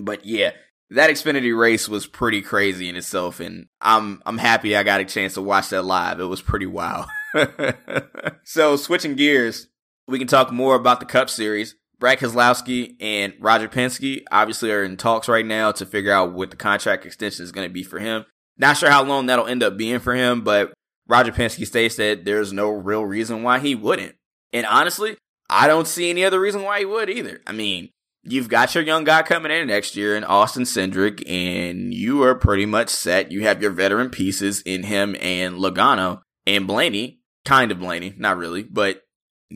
But 0.00 0.24
yeah, 0.24 0.52
that 0.90 1.10
Xfinity 1.10 1.58
race 1.58 1.88
was 1.88 2.06
pretty 2.06 2.40
crazy 2.40 2.88
in 2.88 2.94
itself, 2.94 3.40
and 3.40 3.66
I'm 3.80 4.22
I'm 4.24 4.38
happy 4.38 4.76
I 4.76 4.84
got 4.84 5.00
a 5.00 5.04
chance 5.04 5.34
to 5.34 5.42
watch 5.42 5.70
that 5.70 5.82
live. 5.82 6.20
It 6.20 6.26
was 6.26 6.40
pretty 6.40 6.66
wild. 6.66 7.06
so 8.44 8.76
switching 8.76 9.16
gears, 9.16 9.66
we 10.06 10.20
can 10.20 10.28
talk 10.28 10.52
more 10.52 10.76
about 10.76 11.00
the 11.00 11.06
Cup 11.06 11.28
Series. 11.28 11.74
Brad 11.98 12.20
Keselowski 12.20 12.94
and 13.00 13.34
Roger 13.40 13.68
Penske 13.68 14.22
obviously 14.30 14.70
are 14.70 14.84
in 14.84 14.96
talks 14.96 15.28
right 15.28 15.44
now 15.44 15.72
to 15.72 15.84
figure 15.84 16.12
out 16.12 16.32
what 16.32 16.52
the 16.52 16.56
contract 16.56 17.04
extension 17.04 17.42
is 17.42 17.50
going 17.50 17.66
to 17.66 17.74
be 17.74 17.82
for 17.82 17.98
him. 17.98 18.24
Not 18.56 18.76
sure 18.76 18.90
how 18.90 19.02
long 19.02 19.26
that'll 19.26 19.48
end 19.48 19.64
up 19.64 19.76
being 19.76 19.98
for 19.98 20.14
him, 20.14 20.42
but 20.42 20.72
Roger 21.12 21.30
Penske 21.30 21.66
states 21.66 21.96
that 21.96 22.24
there's 22.24 22.54
no 22.54 22.70
real 22.70 23.04
reason 23.04 23.42
why 23.42 23.58
he 23.58 23.74
wouldn't. 23.74 24.16
And 24.50 24.64
honestly, 24.64 25.18
I 25.50 25.66
don't 25.66 25.86
see 25.86 26.08
any 26.08 26.24
other 26.24 26.40
reason 26.40 26.62
why 26.62 26.78
he 26.78 26.86
would 26.86 27.10
either. 27.10 27.42
I 27.46 27.52
mean, 27.52 27.90
you've 28.22 28.48
got 28.48 28.74
your 28.74 28.82
young 28.82 29.04
guy 29.04 29.20
coming 29.20 29.52
in 29.52 29.66
next 29.66 29.94
year 29.94 30.16
in 30.16 30.24
Austin 30.24 30.62
Cindric, 30.62 31.22
and 31.28 31.92
you 31.92 32.22
are 32.22 32.34
pretty 32.34 32.64
much 32.64 32.88
set. 32.88 33.30
You 33.30 33.42
have 33.42 33.60
your 33.60 33.72
veteran 33.72 34.08
pieces 34.08 34.62
in 34.62 34.84
him 34.84 35.14
and 35.20 35.56
Logano 35.56 36.22
and 36.46 36.66
Blaney, 36.66 37.20
kind 37.44 37.70
of 37.70 37.78
Blaney, 37.78 38.14
not 38.16 38.38
really, 38.38 38.62
but 38.62 39.02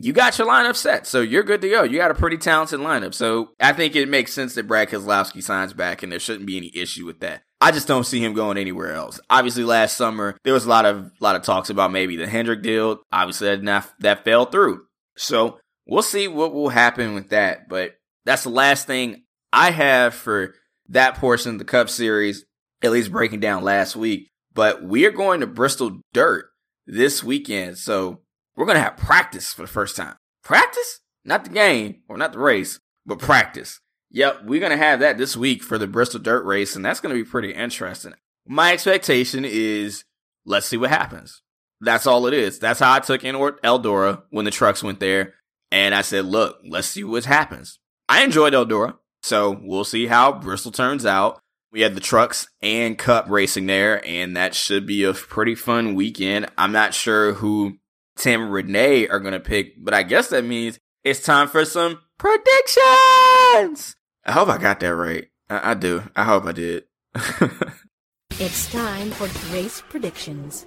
you 0.03 0.13
got 0.13 0.37
your 0.37 0.47
lineup 0.47 0.75
set, 0.75 1.07
so 1.07 1.21
you're 1.21 1.43
good 1.43 1.61
to 1.61 1.69
go. 1.69 1.83
You 1.83 1.97
got 1.97 2.11
a 2.11 2.15
pretty 2.15 2.37
talented 2.37 2.79
lineup, 2.79 3.13
so 3.13 3.49
I 3.59 3.73
think 3.73 3.95
it 3.95 4.09
makes 4.09 4.33
sense 4.33 4.55
that 4.55 4.67
Brad 4.67 4.89
Keselowski 4.89 5.43
signs 5.43 5.73
back, 5.73 6.03
and 6.03 6.11
there 6.11 6.19
shouldn't 6.19 6.45
be 6.45 6.57
any 6.57 6.71
issue 6.75 7.05
with 7.05 7.19
that. 7.21 7.43
I 7.59 7.71
just 7.71 7.87
don't 7.87 8.05
see 8.05 8.23
him 8.23 8.33
going 8.33 8.57
anywhere 8.57 8.93
else. 8.93 9.19
Obviously, 9.29 9.63
last 9.63 9.97
summer 9.97 10.37
there 10.43 10.53
was 10.53 10.65
a 10.65 10.69
lot 10.69 10.85
of 10.85 11.11
lot 11.19 11.35
of 11.35 11.41
talks 11.41 11.69
about 11.69 11.91
maybe 11.91 12.15
the 12.15 12.27
Hendrick 12.27 12.61
deal. 12.61 12.99
Obviously, 13.11 13.55
that 13.55 13.89
that 13.99 14.23
fell 14.23 14.45
through. 14.45 14.85
So 15.17 15.59
we'll 15.87 16.03
see 16.03 16.27
what 16.27 16.53
will 16.53 16.69
happen 16.69 17.15
with 17.15 17.29
that. 17.29 17.67
But 17.67 17.95
that's 18.25 18.43
the 18.43 18.49
last 18.49 18.85
thing 18.85 19.23
I 19.51 19.71
have 19.71 20.13
for 20.13 20.53
that 20.89 21.15
portion 21.15 21.53
of 21.53 21.59
the 21.59 21.65
Cup 21.65 21.89
Series. 21.89 22.45
At 22.83 22.91
least 22.91 23.11
breaking 23.11 23.39
down 23.39 23.63
last 23.63 23.95
week. 23.95 24.29
But 24.53 24.83
we 24.83 25.05
are 25.05 25.11
going 25.11 25.39
to 25.39 25.47
Bristol 25.47 26.01
Dirt 26.13 26.45
this 26.85 27.23
weekend, 27.23 27.77
so 27.79 28.21
we're 28.57 28.65
gonna 28.65 28.81
have 28.81 28.97
practice 28.97 29.53
for 29.53 29.61
the 29.61 29.67
first 29.69 29.95
time. 29.95 30.15
Practice, 30.43 30.99
not 31.23 31.45
the 31.45 31.51
game 31.51 32.01
or 32.09 32.17
not 32.17 32.33
the 32.33 32.39
race, 32.39 32.79
but 33.05 33.19
practice. 33.19 33.79
Yep, 34.11 34.45
we're 34.45 34.59
going 34.59 34.71
to 34.71 34.77
have 34.77 35.01
that 35.01 35.17
this 35.17 35.35
week 35.35 35.61
for 35.61 35.77
the 35.77 35.87
Bristol 35.87 36.19
Dirt 36.19 36.45
Race, 36.45 36.75
and 36.75 36.85
that's 36.85 36.99
going 36.99 37.13
to 37.13 37.21
be 37.21 37.29
pretty 37.29 37.53
interesting. 37.53 38.13
My 38.47 38.71
expectation 38.71 39.43
is 39.45 40.05
let's 40.45 40.65
see 40.65 40.77
what 40.77 40.89
happens. 40.89 41.41
That's 41.81 42.07
all 42.07 42.25
it 42.25 42.33
is. 42.33 42.57
That's 42.59 42.79
how 42.79 42.93
I 42.93 42.99
took 42.99 43.23
in 43.23 43.35
Eldora 43.35 44.23
when 44.29 44.45
the 44.45 44.51
trucks 44.51 44.81
went 44.81 44.99
there. 44.99 45.35
And 45.71 45.93
I 45.93 46.01
said, 46.01 46.25
look, 46.25 46.59
let's 46.67 46.87
see 46.87 47.03
what 47.03 47.25
happens. 47.25 47.79
I 48.07 48.23
enjoyed 48.23 48.53
Eldora, 48.53 48.95
so 49.21 49.59
we'll 49.61 49.83
see 49.83 50.07
how 50.07 50.31
Bristol 50.31 50.71
turns 50.71 51.05
out. 51.05 51.41
We 51.73 51.81
had 51.81 51.93
the 51.93 52.01
trucks 52.01 52.47
and 52.61 52.97
cup 52.97 53.29
racing 53.29 53.65
there, 53.65 54.03
and 54.07 54.37
that 54.37 54.55
should 54.55 54.87
be 54.87 55.03
a 55.03 55.13
pretty 55.13 55.53
fun 55.53 55.93
weekend. 55.93 56.47
I'm 56.57 56.71
not 56.71 56.93
sure 56.93 57.33
who 57.33 57.77
Tam 58.17 58.49
Renee 58.49 59.07
are 59.07 59.19
going 59.19 59.33
to 59.33 59.39
pick, 59.39 59.83
but 59.83 59.93
I 59.93 60.03
guess 60.03 60.29
that 60.29 60.43
means 60.43 60.79
it's 61.03 61.21
time 61.21 61.47
for 61.47 61.65
some 61.65 61.99
predictions. 62.17 63.95
I 64.25 64.31
hope 64.31 64.49
I 64.49 64.57
got 64.57 64.79
that 64.81 64.95
right. 64.95 65.27
I, 65.49 65.71
I 65.71 65.73
do. 65.73 66.03
I 66.15 66.23
hope 66.23 66.45
I 66.45 66.51
did. 66.51 66.83
it's 68.31 68.71
time 68.71 69.11
for 69.11 69.27
race 69.53 69.81
predictions. 69.87 70.65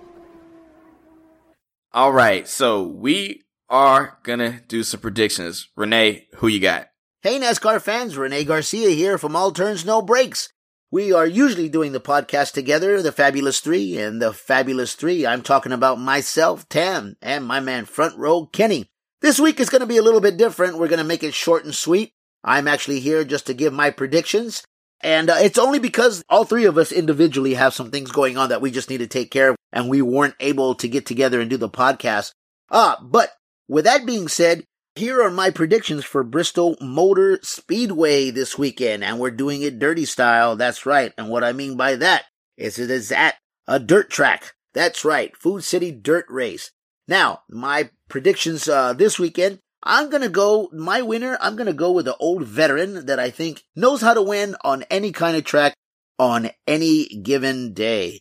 All 1.92 2.12
right, 2.12 2.46
so 2.46 2.84
we 2.84 3.42
are 3.68 4.18
gonna 4.22 4.60
do 4.68 4.82
some 4.82 5.00
predictions. 5.00 5.68
Renee, 5.76 6.28
who 6.36 6.46
you 6.46 6.60
got? 6.60 6.88
Hey 7.22 7.38
NASCAR 7.38 7.82
fans, 7.82 8.16
Renee 8.16 8.44
Garcia 8.44 8.90
here 8.90 9.18
from 9.18 9.34
All 9.36 9.50
Turns 9.50 9.84
No 9.84 10.00
Breaks. 10.00 10.52
We 10.92 11.12
are 11.12 11.24
usually 11.24 11.68
doing 11.68 11.92
the 11.92 12.00
podcast 12.00 12.50
together, 12.50 13.00
the 13.00 13.12
Fabulous 13.12 13.60
Three, 13.60 13.96
and 13.96 14.20
the 14.20 14.32
Fabulous 14.32 14.94
Three. 14.94 15.24
I'm 15.24 15.40
talking 15.40 15.70
about 15.70 16.00
myself, 16.00 16.68
Tam, 16.68 17.14
and 17.22 17.44
my 17.44 17.60
man 17.60 17.84
Front 17.84 18.18
Row 18.18 18.46
Kenny. 18.46 18.90
This 19.20 19.38
week 19.38 19.60
is 19.60 19.70
going 19.70 19.82
to 19.82 19.86
be 19.86 19.98
a 19.98 20.02
little 20.02 20.20
bit 20.20 20.36
different. 20.36 20.78
We're 20.78 20.88
going 20.88 20.98
to 20.98 21.04
make 21.04 21.22
it 21.22 21.32
short 21.32 21.64
and 21.64 21.72
sweet. 21.72 22.10
I'm 22.42 22.66
actually 22.66 22.98
here 22.98 23.22
just 23.22 23.46
to 23.46 23.54
give 23.54 23.72
my 23.72 23.90
predictions. 23.90 24.64
And 25.00 25.30
uh, 25.30 25.36
it's 25.40 25.58
only 25.58 25.78
because 25.78 26.24
all 26.28 26.44
three 26.44 26.64
of 26.64 26.76
us 26.76 26.90
individually 26.90 27.54
have 27.54 27.72
some 27.72 27.92
things 27.92 28.10
going 28.10 28.36
on 28.36 28.48
that 28.48 28.60
we 28.60 28.72
just 28.72 28.90
need 28.90 28.98
to 28.98 29.06
take 29.06 29.30
care 29.30 29.50
of 29.50 29.56
and 29.72 29.88
we 29.88 30.02
weren't 30.02 30.34
able 30.40 30.74
to 30.74 30.88
get 30.88 31.06
together 31.06 31.40
and 31.40 31.48
do 31.48 31.56
the 31.56 31.70
podcast. 31.70 32.32
Ah, 32.68 32.98
but 33.00 33.30
with 33.68 33.84
that 33.84 34.06
being 34.06 34.26
said, 34.26 34.64
here 35.00 35.22
are 35.22 35.30
my 35.30 35.48
predictions 35.48 36.04
for 36.04 36.22
Bristol 36.22 36.76
Motor 36.78 37.38
Speedway 37.42 38.30
this 38.30 38.58
weekend, 38.58 39.02
and 39.02 39.18
we're 39.18 39.30
doing 39.30 39.62
it 39.62 39.78
dirty 39.78 40.04
style. 40.04 40.56
That's 40.56 40.84
right. 40.84 41.14
And 41.16 41.30
what 41.30 41.42
I 41.42 41.52
mean 41.52 41.74
by 41.78 41.96
that 41.96 42.24
is 42.58 42.78
it 42.78 42.90
is 42.90 43.10
at 43.10 43.36
a 43.66 43.78
dirt 43.80 44.10
track. 44.10 44.52
That's 44.74 45.02
right. 45.02 45.34
Food 45.34 45.64
City 45.64 45.90
Dirt 45.90 46.26
Race. 46.28 46.70
Now, 47.08 47.40
my 47.48 47.88
predictions 48.08 48.68
uh, 48.68 48.92
this 48.92 49.18
weekend. 49.18 49.60
I'm 49.82 50.10
gonna 50.10 50.28
go 50.28 50.68
my 50.70 51.00
winner. 51.00 51.38
I'm 51.40 51.56
gonna 51.56 51.72
go 51.72 51.92
with 51.92 52.04
the 52.04 52.16
old 52.18 52.44
veteran 52.44 53.06
that 53.06 53.18
I 53.18 53.30
think 53.30 53.64
knows 53.74 54.02
how 54.02 54.12
to 54.12 54.20
win 54.20 54.54
on 54.62 54.82
any 54.90 55.12
kind 55.12 55.34
of 55.34 55.44
track 55.44 55.72
on 56.18 56.50
any 56.66 57.06
given 57.06 57.72
day, 57.72 58.20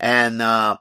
and 0.00 0.40
uh, 0.40 0.78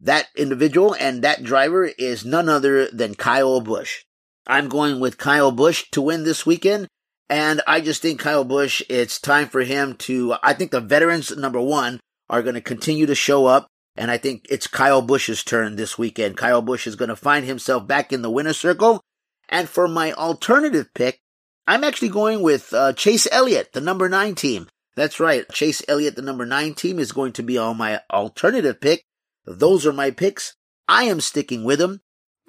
that 0.00 0.28
individual 0.34 0.94
and 0.98 1.22
that 1.22 1.42
driver 1.42 1.84
is 1.84 2.24
none 2.24 2.48
other 2.48 2.88
than 2.88 3.14
Kyle 3.14 3.60
Busch. 3.60 4.05
I'm 4.46 4.68
going 4.68 5.00
with 5.00 5.18
Kyle 5.18 5.52
Busch 5.52 5.84
to 5.92 6.00
win 6.00 6.24
this 6.24 6.46
weekend, 6.46 6.88
and 7.28 7.60
I 7.66 7.80
just 7.80 8.02
think 8.02 8.20
Kyle 8.20 8.44
Busch. 8.44 8.82
It's 8.88 9.20
time 9.20 9.48
for 9.48 9.62
him 9.62 9.94
to. 9.98 10.34
I 10.42 10.54
think 10.54 10.70
the 10.70 10.80
veterans 10.80 11.36
number 11.36 11.60
one 11.60 12.00
are 12.28 12.42
going 12.42 12.54
to 12.54 12.60
continue 12.60 13.06
to 13.06 13.14
show 13.14 13.46
up. 13.46 13.66
And 13.96 14.10
I 14.10 14.18
think 14.18 14.46
it's 14.50 14.66
Kyle 14.66 15.00
Busch's 15.00 15.42
turn 15.42 15.76
this 15.76 15.96
weekend. 15.96 16.36
Kyle 16.36 16.60
Busch 16.60 16.86
is 16.86 16.96
going 16.96 17.08
to 17.08 17.16
find 17.16 17.46
himself 17.46 17.86
back 17.86 18.12
in 18.12 18.20
the 18.22 18.30
winner's 18.30 18.58
circle. 18.58 19.00
And 19.48 19.68
for 19.68 19.88
my 19.88 20.12
alternative 20.12 20.92
pick, 20.94 21.18
I'm 21.66 21.82
actually 21.82 22.10
going 22.10 22.42
with 22.42 22.74
uh, 22.74 22.92
Chase 22.92 23.26
Elliott, 23.32 23.72
the 23.72 23.80
number 23.80 24.08
nine 24.08 24.34
team. 24.34 24.68
That's 24.96 25.18
right. 25.18 25.48
Chase 25.50 25.82
Elliott, 25.88 26.16
the 26.16 26.22
number 26.22 26.44
nine 26.44 26.74
team, 26.74 26.98
is 26.98 27.12
going 27.12 27.32
to 27.34 27.42
be 27.42 27.56
on 27.56 27.78
my 27.78 28.00
alternative 28.12 28.80
pick. 28.80 29.02
Those 29.46 29.86
are 29.86 29.92
my 29.92 30.10
picks. 30.10 30.54
I 30.88 31.04
am 31.04 31.20
sticking 31.20 31.64
with 31.64 31.78
them. 31.78 32.00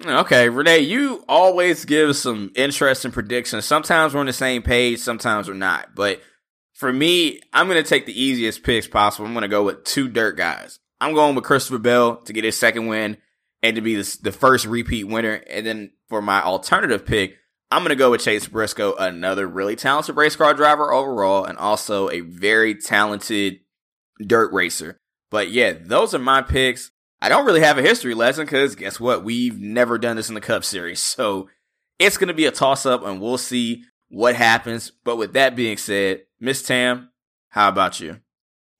Okay, 0.04 0.48
Renee, 0.48 0.78
you 0.80 1.24
always 1.28 1.84
give 1.84 2.16
some 2.16 2.52
interesting 2.54 3.10
predictions. 3.10 3.64
Sometimes 3.64 4.14
we're 4.14 4.20
on 4.20 4.26
the 4.26 4.32
same 4.32 4.62
page, 4.62 5.00
sometimes 5.00 5.48
we're 5.48 5.54
not. 5.54 5.94
But 5.96 6.22
for 6.72 6.92
me, 6.92 7.40
I'm 7.52 7.66
going 7.66 7.82
to 7.82 7.88
take 7.88 8.06
the 8.06 8.20
easiest 8.20 8.62
picks 8.62 8.86
possible. 8.86 9.26
I'm 9.26 9.32
going 9.32 9.42
to 9.42 9.48
go 9.48 9.64
with 9.64 9.82
two 9.82 10.08
dirt 10.08 10.36
guys. 10.36 10.78
I'm 11.00 11.14
going 11.14 11.34
with 11.34 11.44
Christopher 11.44 11.78
Bell 11.78 12.16
to 12.22 12.32
get 12.32 12.44
his 12.44 12.56
second 12.56 12.86
win 12.86 13.16
and 13.60 13.74
to 13.74 13.82
be 13.82 13.96
the, 13.96 14.18
the 14.22 14.32
first 14.32 14.66
repeat 14.66 15.04
winner. 15.04 15.42
And 15.50 15.66
then 15.66 15.90
for 16.08 16.22
my 16.22 16.42
alternative 16.42 17.04
pick, 17.04 17.36
I'm 17.72 17.82
going 17.82 17.90
to 17.90 17.96
go 17.96 18.12
with 18.12 18.22
Chase 18.22 18.46
Briscoe, 18.46 18.94
another 18.94 19.48
really 19.48 19.74
talented 19.74 20.16
race 20.16 20.36
car 20.36 20.54
driver 20.54 20.92
overall, 20.92 21.44
and 21.44 21.58
also 21.58 22.08
a 22.08 22.20
very 22.20 22.74
talented 22.76 23.60
dirt 24.24 24.52
racer. 24.52 24.96
But 25.30 25.50
yeah, 25.50 25.74
those 25.78 26.14
are 26.14 26.20
my 26.20 26.42
picks. 26.42 26.92
I 27.20 27.28
don't 27.28 27.46
really 27.46 27.60
have 27.60 27.78
a 27.78 27.82
history 27.82 28.14
lesson 28.14 28.44
because 28.44 28.76
guess 28.76 29.00
what? 29.00 29.24
We've 29.24 29.58
never 29.58 29.98
done 29.98 30.16
this 30.16 30.28
in 30.28 30.34
the 30.34 30.40
Cup 30.40 30.64
Series. 30.64 31.00
So 31.00 31.48
it's 31.98 32.16
going 32.16 32.28
to 32.28 32.34
be 32.34 32.46
a 32.46 32.52
toss 32.52 32.86
up 32.86 33.04
and 33.04 33.20
we'll 33.20 33.38
see 33.38 33.84
what 34.08 34.36
happens. 34.36 34.92
But 35.04 35.16
with 35.16 35.32
that 35.32 35.56
being 35.56 35.76
said, 35.76 36.22
Miss 36.38 36.62
Tam, 36.62 37.10
how 37.48 37.68
about 37.68 37.98
you? 37.98 38.20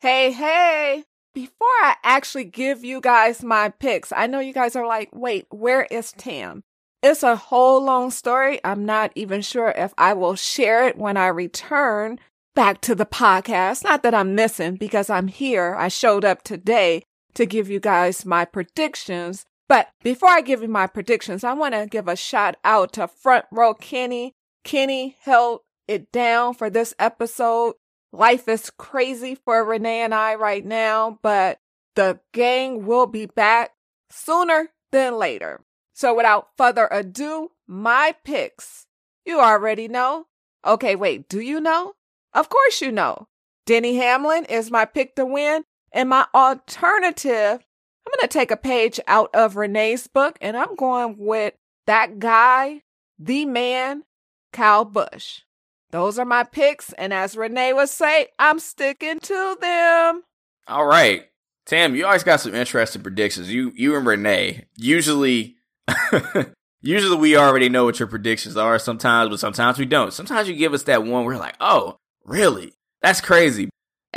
Hey, 0.00 0.30
hey 0.30 1.04
before 1.34 1.66
I 1.82 1.94
actually 2.02 2.44
give 2.44 2.84
you 2.84 3.00
guys 3.00 3.44
my 3.44 3.68
picks, 3.68 4.10
I 4.10 4.26
know 4.26 4.40
you 4.40 4.52
guys 4.52 4.74
are 4.74 4.86
like, 4.86 5.08
wait, 5.12 5.46
where 5.50 5.84
is 5.84 6.10
Tam? 6.12 6.64
It's 7.00 7.22
a 7.22 7.36
whole 7.36 7.84
long 7.84 8.10
story. 8.10 8.58
I'm 8.64 8.84
not 8.84 9.12
even 9.14 9.42
sure 9.42 9.72
if 9.76 9.94
I 9.96 10.14
will 10.14 10.34
share 10.34 10.88
it 10.88 10.98
when 10.98 11.16
I 11.16 11.28
return 11.28 12.18
back 12.56 12.80
to 12.82 12.96
the 12.96 13.06
podcast. 13.06 13.84
Not 13.84 14.02
that 14.02 14.14
I'm 14.14 14.34
missing 14.34 14.74
because 14.74 15.08
I'm 15.08 15.28
here. 15.28 15.76
I 15.78 15.86
showed 15.86 16.24
up 16.24 16.42
today 16.42 17.04
to 17.38 17.46
give 17.46 17.70
you 17.70 17.78
guys 17.78 18.26
my 18.26 18.44
predictions. 18.44 19.46
But 19.68 19.88
before 20.02 20.28
I 20.28 20.40
give 20.40 20.60
you 20.60 20.68
my 20.68 20.88
predictions, 20.88 21.44
I 21.44 21.52
want 21.52 21.74
to 21.74 21.86
give 21.86 22.08
a 22.08 22.16
shout 22.16 22.56
out 22.64 22.92
to 22.94 23.06
Front 23.06 23.46
Row 23.52 23.74
Kenny. 23.74 24.34
Kenny 24.64 25.16
held 25.20 25.60
it 25.86 26.10
down 26.10 26.54
for 26.54 26.68
this 26.68 26.94
episode. 26.98 27.76
Life 28.12 28.48
is 28.48 28.70
crazy 28.70 29.36
for 29.36 29.64
Renee 29.64 30.00
and 30.00 30.14
I 30.14 30.34
right 30.34 30.64
now, 30.64 31.20
but 31.22 31.60
the 31.94 32.18
gang 32.32 32.86
will 32.86 33.06
be 33.06 33.26
back 33.26 33.70
sooner 34.10 34.70
than 34.90 35.16
later. 35.16 35.60
So 35.94 36.14
without 36.14 36.48
further 36.56 36.88
ado, 36.90 37.52
my 37.68 38.16
picks. 38.24 38.86
You 39.24 39.40
already 39.40 39.86
know. 39.86 40.26
Okay, 40.66 40.96
wait, 40.96 41.28
do 41.28 41.38
you 41.38 41.60
know? 41.60 41.92
Of 42.32 42.48
course 42.48 42.80
you 42.80 42.90
know. 42.90 43.28
Denny 43.64 43.96
Hamlin 43.96 44.44
is 44.46 44.70
my 44.70 44.86
pick 44.86 45.14
to 45.16 45.26
win, 45.26 45.64
and 45.92 46.08
my 46.08 46.26
alternative, 46.34 47.64
I'm 48.08 48.12
going 48.14 48.22
to 48.22 48.28
take 48.28 48.50
a 48.50 48.56
page 48.56 49.00
out 49.06 49.30
of 49.34 49.56
Renee's 49.56 50.06
book 50.06 50.38
and 50.40 50.56
I'm 50.56 50.74
going 50.76 51.16
with 51.18 51.54
that 51.86 52.18
guy, 52.18 52.82
the 53.18 53.44
man, 53.44 54.04
Kyle 54.52 54.84
Busch. 54.84 55.42
Those 55.90 56.18
are 56.18 56.24
my 56.24 56.44
picks. 56.44 56.92
And 56.94 57.12
as 57.12 57.36
Renee 57.36 57.72
would 57.72 57.88
say, 57.88 58.28
I'm 58.38 58.58
sticking 58.58 59.20
to 59.20 59.56
them. 59.60 60.22
All 60.66 60.86
right. 60.86 61.24
Tam, 61.66 61.94
you 61.94 62.06
always 62.06 62.24
got 62.24 62.40
some 62.40 62.54
interesting 62.54 63.02
predictions. 63.02 63.52
You 63.52 63.72
you 63.74 63.94
and 63.96 64.06
Renee. 64.06 64.66
Usually 64.76 65.56
usually 66.80 67.16
we 67.16 67.36
already 67.36 67.68
know 67.68 67.84
what 67.84 67.98
your 67.98 68.08
predictions 68.08 68.56
are 68.56 68.78
sometimes, 68.78 69.30
but 69.30 69.40
sometimes 69.40 69.78
we 69.78 69.84
don't. 69.84 70.12
Sometimes 70.12 70.48
you 70.48 70.54
give 70.54 70.72
us 70.72 70.84
that 70.84 71.04
one 71.04 71.24
we're 71.24 71.36
like, 71.36 71.56
oh, 71.60 71.96
really? 72.24 72.72
That's 73.02 73.20
crazy. 73.20 73.68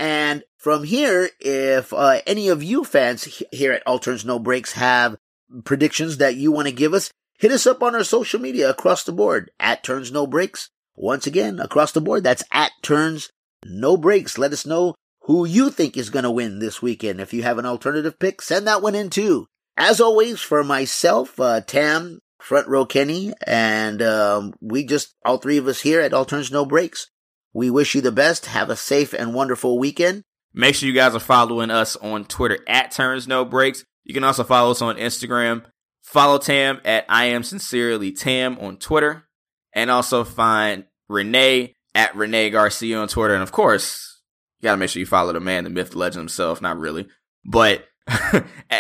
And 0.01 0.43
from 0.57 0.83
here, 0.83 1.29
if 1.39 1.93
uh, 1.93 2.21
any 2.25 2.47
of 2.47 2.63
you 2.63 2.83
fans 2.83 3.43
here 3.51 3.71
at 3.71 3.83
All 3.85 3.99
Turns 3.99 4.25
No 4.25 4.39
Breaks 4.39 4.71
have 4.71 5.15
predictions 5.63 6.17
that 6.17 6.33
you 6.35 6.51
want 6.51 6.67
to 6.67 6.73
give 6.73 6.95
us, 6.95 7.11
hit 7.37 7.51
us 7.51 7.67
up 7.67 7.83
on 7.83 7.93
our 7.93 8.03
social 8.03 8.39
media 8.39 8.67
across 8.67 9.03
the 9.03 9.11
board 9.11 9.51
at 9.59 9.83
Turns 9.83 10.11
No 10.11 10.25
Breaks. 10.25 10.71
Once 10.95 11.27
again, 11.27 11.59
across 11.59 11.91
the 11.91 12.01
board, 12.01 12.23
that's 12.23 12.43
at 12.51 12.71
Turns 12.81 13.29
No 13.63 13.95
Breaks. 13.95 14.39
Let 14.39 14.53
us 14.53 14.65
know 14.65 14.95
who 15.25 15.45
you 15.45 15.69
think 15.69 15.95
is 15.95 16.09
going 16.09 16.23
to 16.23 16.31
win 16.31 16.57
this 16.57 16.81
weekend. 16.81 17.21
If 17.21 17.31
you 17.31 17.43
have 17.43 17.59
an 17.59 17.67
alternative 17.67 18.17
pick, 18.17 18.41
send 18.41 18.65
that 18.65 18.81
one 18.81 18.95
in 18.95 19.11
too. 19.11 19.45
As 19.77 20.01
always, 20.01 20.41
for 20.41 20.63
myself, 20.63 21.39
uh, 21.39 21.61
Tam, 21.61 22.21
Front 22.39 22.67
Row 22.67 22.87
Kenny, 22.87 23.33
and 23.45 24.01
um, 24.01 24.55
we 24.61 24.83
just, 24.83 25.13
all 25.23 25.37
three 25.37 25.57
of 25.57 25.67
us 25.67 25.81
here 25.81 26.01
at 26.01 26.11
All 26.11 26.25
Turns 26.25 26.49
No 26.49 26.65
Breaks, 26.65 27.11
we 27.53 27.69
wish 27.69 27.95
you 27.95 28.01
the 28.01 28.11
best. 28.11 28.45
Have 28.47 28.69
a 28.69 28.75
safe 28.75 29.13
and 29.13 29.33
wonderful 29.33 29.77
weekend. 29.77 30.23
Make 30.53 30.75
sure 30.75 30.87
you 30.87 30.95
guys 30.95 31.15
are 31.15 31.19
following 31.19 31.71
us 31.71 31.95
on 31.97 32.25
Twitter 32.25 32.59
at 32.67 32.91
Turns 32.91 33.27
No 33.27 33.45
Breaks. 33.45 33.85
You 34.03 34.13
can 34.13 34.23
also 34.23 34.43
follow 34.43 34.71
us 34.71 34.81
on 34.81 34.97
Instagram. 34.97 35.63
Follow 36.01 36.37
Tam 36.37 36.81
at 36.83 37.05
I 37.07 37.25
am 37.25 37.43
sincerely 37.43 38.11
Tam 38.11 38.57
on 38.59 38.77
Twitter. 38.77 39.27
And 39.73 39.89
also 39.89 40.23
find 40.23 40.85
Renee 41.07 41.75
at 41.95 42.15
Renee 42.15 42.49
Garcia 42.49 42.99
on 42.99 43.07
Twitter. 43.07 43.33
And 43.33 43.43
of 43.43 43.51
course, 43.51 44.21
you 44.59 44.65
gotta 44.65 44.77
make 44.77 44.89
sure 44.89 44.99
you 44.99 45.05
follow 45.05 45.33
the 45.33 45.39
man, 45.39 45.63
the 45.63 45.69
myth, 45.69 45.91
the 45.91 45.97
legend 45.97 46.21
himself. 46.21 46.61
Not 46.61 46.77
really, 46.77 47.07
but 47.45 47.85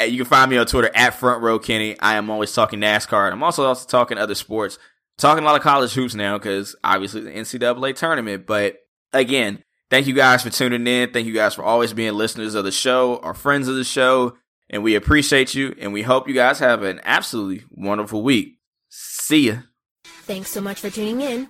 you 0.07 0.17
can 0.17 0.25
find 0.25 0.49
me 0.49 0.57
on 0.57 0.65
Twitter 0.65 0.91
at 0.93 1.15
Front 1.15 1.41
Row 1.41 1.59
Kenny. 1.59 1.99
I 1.99 2.15
am 2.15 2.29
always 2.29 2.53
talking 2.53 2.79
NASCAR. 2.79 3.31
I'm 3.31 3.43
also 3.43 3.63
also 3.65 3.87
talking 3.87 4.17
other 4.17 4.35
sports, 4.35 4.77
talking 5.21 5.43
a 5.43 5.47
lot 5.47 5.55
of 5.55 5.61
college 5.61 5.93
hoops 5.93 6.15
now 6.15 6.37
because 6.37 6.75
obviously 6.83 7.21
the 7.21 7.29
NCAA 7.29 7.95
tournament. 7.95 8.47
But 8.47 8.77
again, 9.13 9.63
thank 9.89 10.07
you 10.07 10.13
guys 10.13 10.43
for 10.43 10.49
tuning 10.49 10.85
in. 10.87 11.13
Thank 11.13 11.27
you 11.27 11.33
guys 11.33 11.53
for 11.53 11.63
always 11.63 11.93
being 11.93 12.13
listeners 12.13 12.55
of 12.55 12.65
the 12.65 12.71
show, 12.71 13.15
or 13.17 13.33
friends 13.33 13.67
of 13.67 13.75
the 13.75 13.83
show, 13.83 14.35
and 14.69 14.83
we 14.83 14.95
appreciate 14.95 15.53
you. 15.53 15.75
And 15.79 15.93
we 15.93 16.01
hope 16.01 16.27
you 16.27 16.33
guys 16.33 16.59
have 16.59 16.83
an 16.83 16.99
absolutely 17.03 17.63
wonderful 17.69 18.23
week. 18.23 18.57
See 18.89 19.47
ya. 19.47 19.57
Thanks 20.03 20.49
so 20.49 20.61
much 20.61 20.79
for 20.79 20.89
tuning 20.89 21.21
in. 21.21 21.47